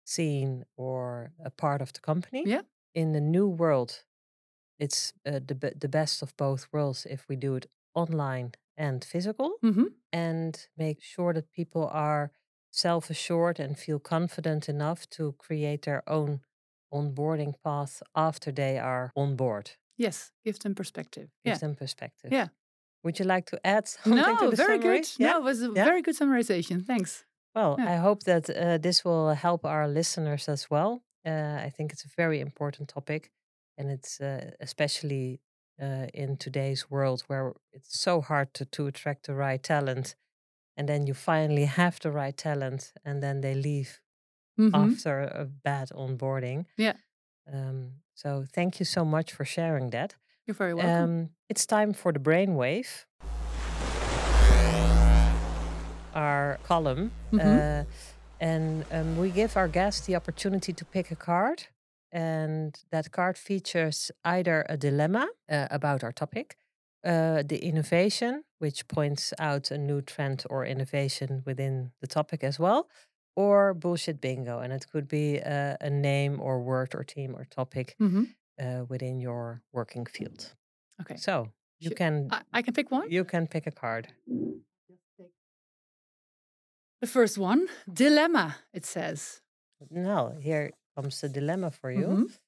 seen 0.04 0.64
or 0.76 1.32
a 1.44 1.50
part 1.50 1.82
of 1.82 1.92
the 1.94 2.00
company. 2.00 2.44
Yeah. 2.46 2.62
in 2.94 3.12
the 3.12 3.20
new 3.20 3.48
world 3.48 4.04
it's 4.78 5.12
uh, 5.26 5.32
the, 5.46 5.74
the 5.78 5.88
best 5.88 6.22
of 6.22 6.36
both 6.36 6.68
worlds 6.72 7.06
if 7.06 7.28
we 7.28 7.36
do 7.36 7.54
it 7.56 7.66
online 7.94 8.52
and 8.76 9.04
physical 9.04 9.58
hmm 9.62 9.86
and 10.12 10.68
make 10.76 11.02
sure 11.02 11.32
that 11.32 11.52
people 11.52 11.88
are 11.88 12.32
self-assured 12.70 13.60
and 13.60 13.78
feel 13.78 13.98
confident 13.98 14.68
enough 14.68 15.08
to 15.10 15.32
create 15.34 15.82
their 15.82 16.08
own 16.08 16.40
onboarding 16.94 17.54
path 17.64 18.02
after 18.14 18.52
they 18.52 18.78
are 18.78 19.10
on 19.16 19.36
board 19.36 19.70
Yes. 19.96 20.32
Give 20.44 20.58
them 20.58 20.74
perspective. 20.74 21.28
Give 21.44 21.52
yeah. 21.54 21.58
them 21.58 21.74
perspective. 21.76 22.32
Yeah. 22.32 22.48
Would 23.04 23.18
you 23.20 23.24
like 23.26 23.46
to 23.50 23.58
add 23.64 23.86
something 23.92 24.24
to 24.24 24.44
No, 24.44 24.50
the 24.50 24.56
very 24.56 24.78
summary? 24.80 24.98
good. 25.00 25.08
Yeah. 25.18 25.30
No, 25.32 25.38
it 25.38 25.44
was 25.44 25.62
a 25.62 25.70
Yeah? 25.76 25.84
very 25.84 26.02
good 26.02 26.16
summarization. 26.16 26.84
Thanks. 26.84 27.24
Well, 27.54 27.76
Yeah. 27.78 27.92
I 27.92 27.96
hope 28.02 28.24
that 28.24 28.50
uh, 28.50 28.78
this 28.78 29.04
will 29.04 29.34
help 29.34 29.64
our 29.64 29.86
listeners 29.86 30.48
as 30.48 30.68
well. 30.70 31.02
Uh, 31.24 31.66
I 31.66 31.70
think 31.76 31.92
it's 31.92 32.04
a 32.04 32.08
very 32.22 32.40
important 32.40 32.88
topic, 32.88 33.30
and 33.78 33.90
it's 33.90 34.20
uh, 34.20 34.50
especially 34.60 35.40
uh, 35.80 36.06
in 36.12 36.36
today's 36.36 36.90
world 36.90 37.22
where 37.28 37.52
it's 37.72 37.98
so 38.00 38.20
hard 38.20 38.48
to, 38.54 38.64
to 38.64 38.86
attract 38.88 39.26
the 39.26 39.34
right 39.34 39.62
talent, 39.62 40.16
and 40.76 40.88
then 40.88 41.06
you 41.06 41.14
finally 41.14 41.66
have 41.66 41.98
the 42.00 42.10
right 42.10 42.36
talent, 42.36 42.92
and 43.04 43.22
then 43.22 43.40
they 43.40 43.54
leave 43.54 44.00
Mhm. 44.58 44.74
after 44.74 45.20
a 45.22 45.44
bad 45.44 45.88
onboarding. 45.94 46.66
Yeah. 46.76 46.94
Um, 47.52 48.02
so 48.14 48.44
thank 48.52 48.78
you 48.80 48.84
so 48.86 49.04
much 49.04 49.32
for 49.32 49.44
sharing 49.44 49.90
that. 49.90 50.14
You're 50.46 50.54
very 50.54 50.74
welcome. 50.74 51.04
Um, 51.04 51.30
it's 51.48 51.66
time 51.66 51.92
for 51.92 52.12
the 52.12 52.18
brainwave, 52.20 53.06
our 56.14 56.58
column, 56.62 57.10
Mhm. 57.32 57.40
uh, 57.40 57.84
and 58.40 58.84
um, 58.90 59.16
we 59.18 59.30
give 59.30 59.56
our 59.56 59.68
guests 59.68 60.06
the 60.06 60.16
opportunity 60.16 60.72
to 60.72 60.84
pick 60.84 61.10
a 61.10 61.16
card, 61.16 61.66
and 62.12 62.78
that 62.90 63.10
card 63.10 63.36
features 63.36 64.10
either 64.24 64.64
a 64.68 64.76
dilemma 64.76 65.28
uh, 65.48 65.66
about 65.70 66.04
our 66.04 66.12
topic, 66.12 66.56
uh, 67.04 67.42
the 67.42 67.58
innovation, 67.58 68.44
which 68.58 68.86
points 68.88 69.32
out 69.38 69.70
a 69.70 69.78
new 69.78 70.00
trend 70.02 70.44
or 70.50 70.64
innovation 70.64 71.42
within 71.44 71.92
the 72.00 72.06
topic 72.06 72.44
as 72.44 72.58
well, 72.58 72.88
or 73.36 73.74
bullshit 73.74 74.20
bingo. 74.20 74.58
And 74.60 74.72
it 74.72 74.86
could 74.90 75.08
be 75.08 75.36
a, 75.38 75.76
a 75.80 75.90
name 75.90 76.40
or 76.40 76.60
word 76.60 76.94
or 76.94 77.04
team 77.04 77.34
or 77.36 77.44
topic 77.44 77.96
hmm 77.98 78.24
uh, 78.60 78.84
within 78.88 79.18
your 79.20 79.62
working 79.72 80.06
field. 80.06 80.54
Okay. 81.00 81.16
So 81.16 81.48
you 81.80 81.90
can 81.90 82.28
I, 82.30 82.40
I 82.52 82.62
can 82.62 82.72
pick 82.74 82.90
one. 82.90 83.10
you 83.10 83.24
can 83.24 83.46
pick 83.46 83.66
a 83.66 83.72
card. 83.72 84.08
The 87.00 87.06
first 87.08 87.36
one, 87.36 87.66
dilemma. 87.92 88.56
It 88.72 88.86
says. 88.86 89.40
Now 89.90 90.32
here 90.40 90.70
comes 90.96 91.20
the 91.20 91.28
dilemma 91.28 91.70
for 91.70 91.90
you. 91.90 92.06
Mhm. 92.06 92.38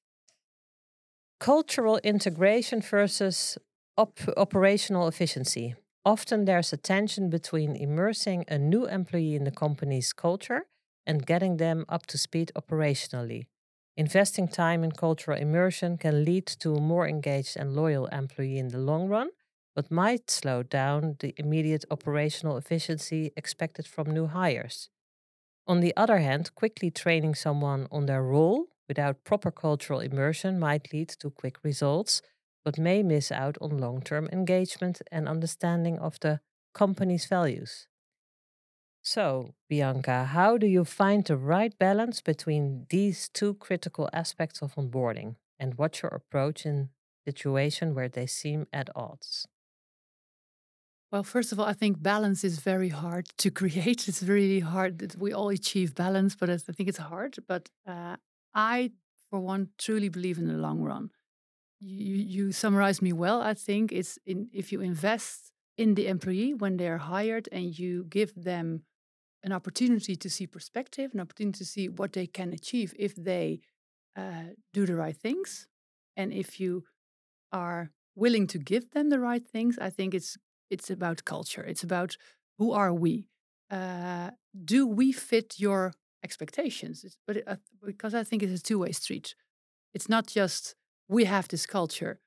Cultural 1.39 1.99
integration 2.03 2.81
versus 2.81 3.57
op- 3.97 4.33
operational 4.37 5.07
efficiency. 5.07 5.75
Often 6.03 6.45
there's 6.45 6.73
a 6.73 6.77
tension 6.77 7.29
between 7.29 7.75
immersing 7.75 8.45
a 8.47 8.57
new 8.57 8.87
employee 8.87 9.35
in 9.35 9.43
the 9.43 9.51
company's 9.51 10.13
culture 10.13 10.65
and 11.07 11.25
getting 11.25 11.57
them 11.57 11.85
up 11.89 12.05
to 12.07 12.17
speed 12.19 12.51
operationally. 12.55 13.47
Investing 13.95 14.47
time 14.47 14.83
in 14.83 14.91
cultural 14.91 15.39
immersion 15.39 15.97
can 15.97 16.23
lead 16.23 16.45
to 16.45 16.75
a 16.75 16.81
more 16.81 17.07
engaged 17.07 17.57
and 17.57 17.75
loyal 17.75 18.05
employee 18.07 18.59
in 18.59 18.67
the 18.67 18.77
long 18.77 19.07
run, 19.07 19.29
but 19.75 19.89
might 19.89 20.29
slow 20.29 20.61
down 20.61 21.15
the 21.19 21.33
immediate 21.37 21.85
operational 21.89 22.57
efficiency 22.57 23.31
expected 23.35 23.87
from 23.87 24.11
new 24.11 24.27
hires. 24.27 24.89
On 25.67 25.81
the 25.81 25.95
other 25.95 26.19
hand, 26.19 26.55
quickly 26.55 26.89
training 26.91 27.35
someone 27.35 27.87
on 27.91 28.05
their 28.07 28.23
role 28.23 28.67
without 28.87 29.23
proper 29.23 29.51
cultural 29.51 29.99
immersion 29.99 30.59
might 30.59 30.91
lead 30.93 31.09
to 31.09 31.29
quick 31.29 31.57
results, 31.63 32.21
but 32.65 32.77
may 32.79 33.03
miss 33.03 33.31
out 33.31 33.57
on 33.61 33.77
long 33.77 34.01
term 34.01 34.27
engagement 34.31 35.01
and 35.11 35.27
understanding 35.27 35.99
of 35.99 36.19
the 36.21 36.39
company's 36.73 37.25
values. 37.25 37.87
So, 39.09 39.53
Bianca, 39.69 40.25
how 40.25 40.57
do 40.57 40.67
you 40.67 40.83
find 40.83 41.23
the 41.23 41.37
right 41.37 41.73
balance 41.79 42.19
between 42.19 42.87
these 42.89 43.29
two 43.29 43.53
critical 43.53 44.09
aspects 44.11 44.61
of 44.61 44.75
onboarding? 44.75 45.35
And 45.57 45.75
what's 45.75 46.01
your 46.01 46.11
approach 46.11 46.65
in 46.65 46.89
situation 47.25 47.95
where 47.95 48.09
they 48.09 48.27
seem 48.27 48.67
at 48.73 48.89
odds? 48.97 49.47
Well, 51.09 51.23
first 51.23 51.53
of 51.53 51.59
all, 51.61 51.65
I 51.65 51.71
think 51.71 52.03
balance 52.03 52.43
is 52.43 52.59
very 52.59 52.89
hard 52.89 53.29
to 53.37 53.49
create. 53.61 54.09
It's 54.09 54.23
really 54.23 54.59
hard 54.59 54.99
that 54.99 55.15
we 55.15 55.31
all 55.31 55.47
achieve 55.47 55.95
balance, 55.95 56.35
but 56.35 56.49
I 56.49 56.57
think 56.57 56.89
it's 56.89 56.97
hard. 56.97 57.37
But 57.47 57.69
uh, 57.87 58.17
I, 58.53 58.91
for 59.29 59.39
one, 59.39 59.69
truly 59.77 60.09
believe 60.09 60.37
in 60.37 60.47
the 60.47 60.57
long 60.57 60.81
run. 60.81 61.11
You, 61.79 62.17
you 62.17 62.51
summarized 62.51 63.01
me 63.01 63.13
well. 63.13 63.41
I 63.41 63.53
think 63.53 63.93
it's 63.93 64.19
in 64.25 64.49
if 64.51 64.73
you 64.73 64.81
invest 64.81 65.53
in 65.77 65.95
the 65.95 66.07
employee 66.07 66.53
when 66.53 66.75
they're 66.75 66.97
hired 66.97 67.47
and 67.53 67.79
you 67.79 68.03
give 68.03 68.33
them 68.35 68.83
an 69.43 69.51
opportunity 69.51 70.15
to 70.15 70.29
see 70.29 70.47
perspective, 70.47 71.11
an 71.13 71.19
opportunity 71.19 71.57
to 71.59 71.65
see 71.65 71.89
what 71.89 72.13
they 72.13 72.27
can 72.27 72.53
achieve 72.53 72.93
if 72.97 73.15
they 73.15 73.61
uh, 74.15 74.53
do 74.73 74.85
the 74.85 74.95
right 74.95 75.15
things, 75.15 75.67
and 76.15 76.33
if 76.33 76.59
you 76.59 76.83
are 77.51 77.91
willing 78.15 78.47
to 78.47 78.57
give 78.57 78.91
them 78.91 79.09
the 79.09 79.19
right 79.19 79.47
things, 79.47 79.77
I 79.79 79.89
think 79.89 80.13
it's 80.13 80.37
it's 80.69 80.89
about 80.89 81.23
culture. 81.23 81.63
It's 81.63 81.83
about 81.83 82.17
who 82.57 82.71
are 82.71 82.93
we? 82.93 83.27
Uh, 83.71 84.31
do 84.65 84.85
we 84.87 85.11
fit 85.11 85.59
your 85.59 85.93
expectations? 86.23 87.03
It's, 87.03 87.17
but 87.25 87.37
it, 87.37 87.43
uh, 87.47 87.57
because 87.85 88.13
I 88.13 88.23
think 88.23 88.43
it's 88.43 88.59
a 88.59 88.63
two 88.63 88.79
way 88.79 88.91
street. 88.91 89.35
It's 89.93 90.09
not 90.09 90.27
just 90.27 90.75
we 91.07 91.25
have 91.25 91.47
this 91.47 91.65
culture. 91.65 92.19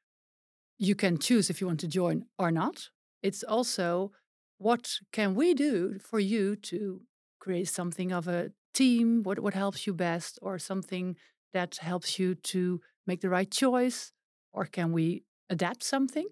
You 0.79 0.95
can 0.95 1.19
choose 1.19 1.51
if 1.51 1.61
you 1.61 1.67
want 1.67 1.81
to 1.81 1.89
join 1.89 2.25
or 2.39 2.51
not. 2.51 2.89
It's 3.23 3.43
also 3.43 4.13
what 4.61 4.99
can 5.13 5.35
we 5.37 5.55
do 5.55 5.99
for 6.01 6.21
you 6.21 6.57
to 6.57 7.03
create 7.41 7.69
something 7.69 8.13
of 8.13 8.29
a 8.29 8.53
team? 8.75 9.25
What 9.25 9.41
what 9.41 9.55
helps 9.55 9.87
you 9.89 9.95
best, 9.95 10.39
or 10.43 10.59
something 10.61 11.17
that 11.55 11.77
helps 11.79 12.19
you 12.21 12.37
to 12.53 12.81
make 13.07 13.23
the 13.23 13.31
right 13.31 13.51
choice, 13.51 14.13
or 14.53 14.67
can 14.67 14.93
we 14.93 15.25
adapt 15.51 15.85
something? 15.85 16.29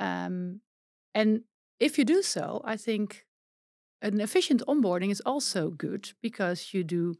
Um, 0.00 0.60
and 1.14 1.42
if 1.80 1.98
you 1.98 2.04
do 2.04 2.22
so, 2.22 2.62
I 2.64 2.76
think 2.76 3.26
an 4.02 4.20
efficient 4.20 4.62
onboarding 4.68 5.10
is 5.10 5.20
also 5.22 5.70
good 5.70 6.12
because 6.22 6.72
you 6.74 6.84
do 6.84 7.14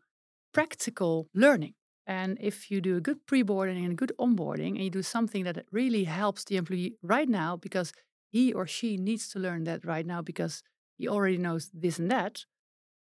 practical 0.54 1.28
learning. 1.34 1.74
And 2.06 2.38
if 2.40 2.70
you 2.70 2.80
do 2.80 2.96
a 2.96 3.00
good 3.02 3.26
pre-boarding 3.26 3.84
and 3.84 3.92
a 3.92 3.96
good 3.96 4.12
onboarding 4.20 4.70
and 4.76 4.84
you 4.84 4.90
do 4.90 5.02
something 5.02 5.44
that 5.44 5.66
really 5.72 6.04
helps 6.04 6.44
the 6.44 6.56
employee 6.56 6.96
right 7.02 7.28
now 7.28 7.56
because 7.56 7.92
he 8.30 8.52
or 8.52 8.66
she 8.66 8.96
needs 8.96 9.28
to 9.30 9.38
learn 9.38 9.64
that 9.64 9.84
right 9.84 10.06
now 10.06 10.22
because 10.22 10.62
he 10.98 11.08
already 11.08 11.38
knows 11.38 11.70
this 11.72 11.98
and 11.98 12.10
that, 12.10 12.46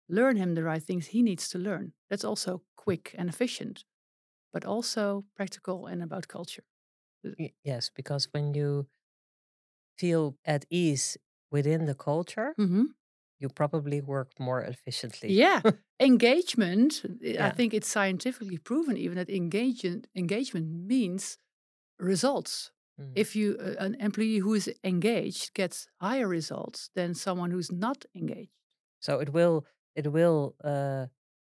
learn 0.08 0.36
him 0.36 0.54
the 0.54 0.64
right 0.64 0.82
things 0.82 1.08
he 1.08 1.22
needs 1.22 1.48
to 1.50 1.58
learn. 1.58 1.94
That's 2.10 2.24
also 2.24 2.64
quick 2.76 3.14
and 3.18 3.28
efficient, 3.28 3.84
but 4.52 4.64
also 4.64 5.26
practical 5.36 5.86
and 5.86 6.02
about 6.02 6.28
culture. 6.28 6.64
Yes, 7.62 7.90
because 7.90 8.28
when 8.32 8.54
you 8.54 8.88
feel 9.98 10.36
at 10.44 10.64
ease 10.70 11.16
within 11.50 11.86
the 11.86 11.94
culture, 11.94 12.56
Mm-hmm. 12.58 12.96
you 13.38 13.48
probably 13.48 14.00
work 14.02 14.38
more 14.40 14.62
efficiently. 14.62 15.38
Yeah, 15.38 15.62
engagement. 16.00 17.04
I 17.40 17.50
think 17.50 17.74
it's 17.74 17.88
scientifically 17.88 18.58
proven 18.58 18.96
even 18.96 19.16
that 19.16 19.30
engagement 19.30 20.06
engagement 20.14 20.68
means 20.68 21.38
results. 21.98 22.72
Mm. 23.00 23.12
If 23.14 23.36
you 23.36 23.56
uh, 23.60 23.84
an 23.84 23.94
employee 24.00 24.38
who 24.38 24.54
is 24.54 24.68
engaged 24.82 25.52
gets 25.54 25.86
higher 26.00 26.28
results 26.28 26.90
than 26.94 27.14
someone 27.14 27.50
who's 27.50 27.70
not 27.70 28.04
engaged. 28.14 28.50
So 29.00 29.20
it 29.20 29.28
will 29.32 29.64
it 29.94 30.06
will 30.12 30.54
uh, 30.64 31.06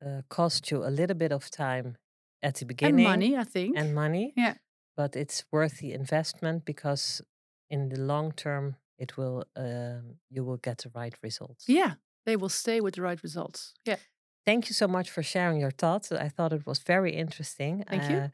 uh, 0.05 0.21
cost 0.29 0.71
you 0.71 0.83
a 0.85 0.89
little 0.89 1.15
bit 1.17 1.31
of 1.31 1.49
time 1.49 1.97
at 2.41 2.55
the 2.55 2.65
beginning 2.65 2.95
And 2.95 3.03
money, 3.03 3.37
I 3.37 3.43
think. 3.43 3.77
and 3.77 3.93
money, 3.93 4.33
yeah, 4.35 4.55
but 4.95 5.15
it's 5.15 5.43
worth 5.51 5.77
the 5.79 5.93
investment 5.93 6.65
because 6.65 7.21
in 7.69 7.89
the 7.89 7.99
long 7.99 8.31
term 8.31 8.75
it 8.97 9.17
will 9.17 9.43
um, 9.55 10.17
you 10.29 10.43
will 10.45 10.57
get 10.57 10.77
the 10.79 10.89
right 10.95 11.15
results. 11.23 11.65
yeah, 11.67 11.93
they 12.25 12.35
will 12.35 12.49
stay 12.49 12.81
with 12.81 12.93
the 12.95 13.01
right 13.01 13.21
results. 13.23 13.73
Yeah, 13.85 13.97
Thank 14.45 14.69
you 14.69 14.73
so 14.73 14.87
much 14.87 15.09
for 15.11 15.23
sharing 15.23 15.59
your 15.59 15.71
thoughts. 15.71 16.11
I 16.11 16.29
thought 16.29 16.53
it 16.53 16.65
was 16.65 16.79
very 16.79 17.11
interesting. 17.11 17.83
Thank 17.89 18.09
you. 18.09 18.17
Uh, 18.17 18.27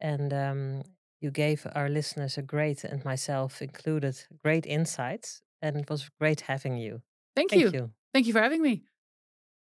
and 0.00 0.32
um, 0.32 0.82
you 1.20 1.30
gave 1.30 1.66
our 1.74 1.88
listeners 1.88 2.38
a 2.38 2.42
great, 2.42 2.84
and 2.84 3.04
myself 3.04 3.60
included, 3.62 4.16
great 4.42 4.66
insights. 4.66 5.42
And 5.60 5.76
it 5.76 5.90
was 5.90 6.08
great 6.20 6.42
having 6.42 6.76
you. 6.76 7.02
thank, 7.34 7.50
Thank 7.50 7.62
you. 7.62 7.70
you. 7.72 7.90
Thank 8.14 8.26
you 8.26 8.32
for 8.32 8.40
having 8.40 8.62
me. 8.62 8.84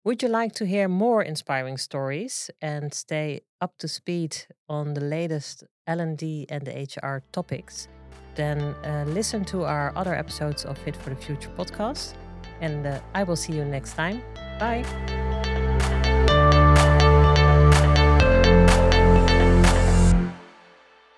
Would 0.03 0.23
you 0.23 0.29
like 0.29 0.53
to 0.53 0.65
hear 0.65 0.87
more 0.87 1.21
inspiring 1.21 1.77
stories 1.77 2.49
and 2.61 2.93
stay 2.93 3.41
up 3.59 3.77
to 3.79 3.87
speed 3.87 4.35
on 4.67 4.93
the 4.93 5.01
latest 5.01 5.63
L&D 5.85 6.47
and 6.49 6.67
HR 6.67 7.21
topics? 7.31 7.87
Then 8.35 8.59
uh, 8.83 9.03
listen 9.07 9.45
to 9.45 9.63
our 9.65 9.91
other 9.95 10.15
episodes 10.15 10.65
of 10.65 10.77
Fit 10.77 10.95
for 10.95 11.09
the 11.11 11.15
Future 11.17 11.51
podcast. 11.57 12.15
And 12.61 12.87
uh, 12.87 12.99
I 13.13 13.23
will 13.23 13.35
see 13.35 13.53
you 13.53 13.65
next 13.65 13.93
time. 13.93 14.23
Bye. 14.59 15.20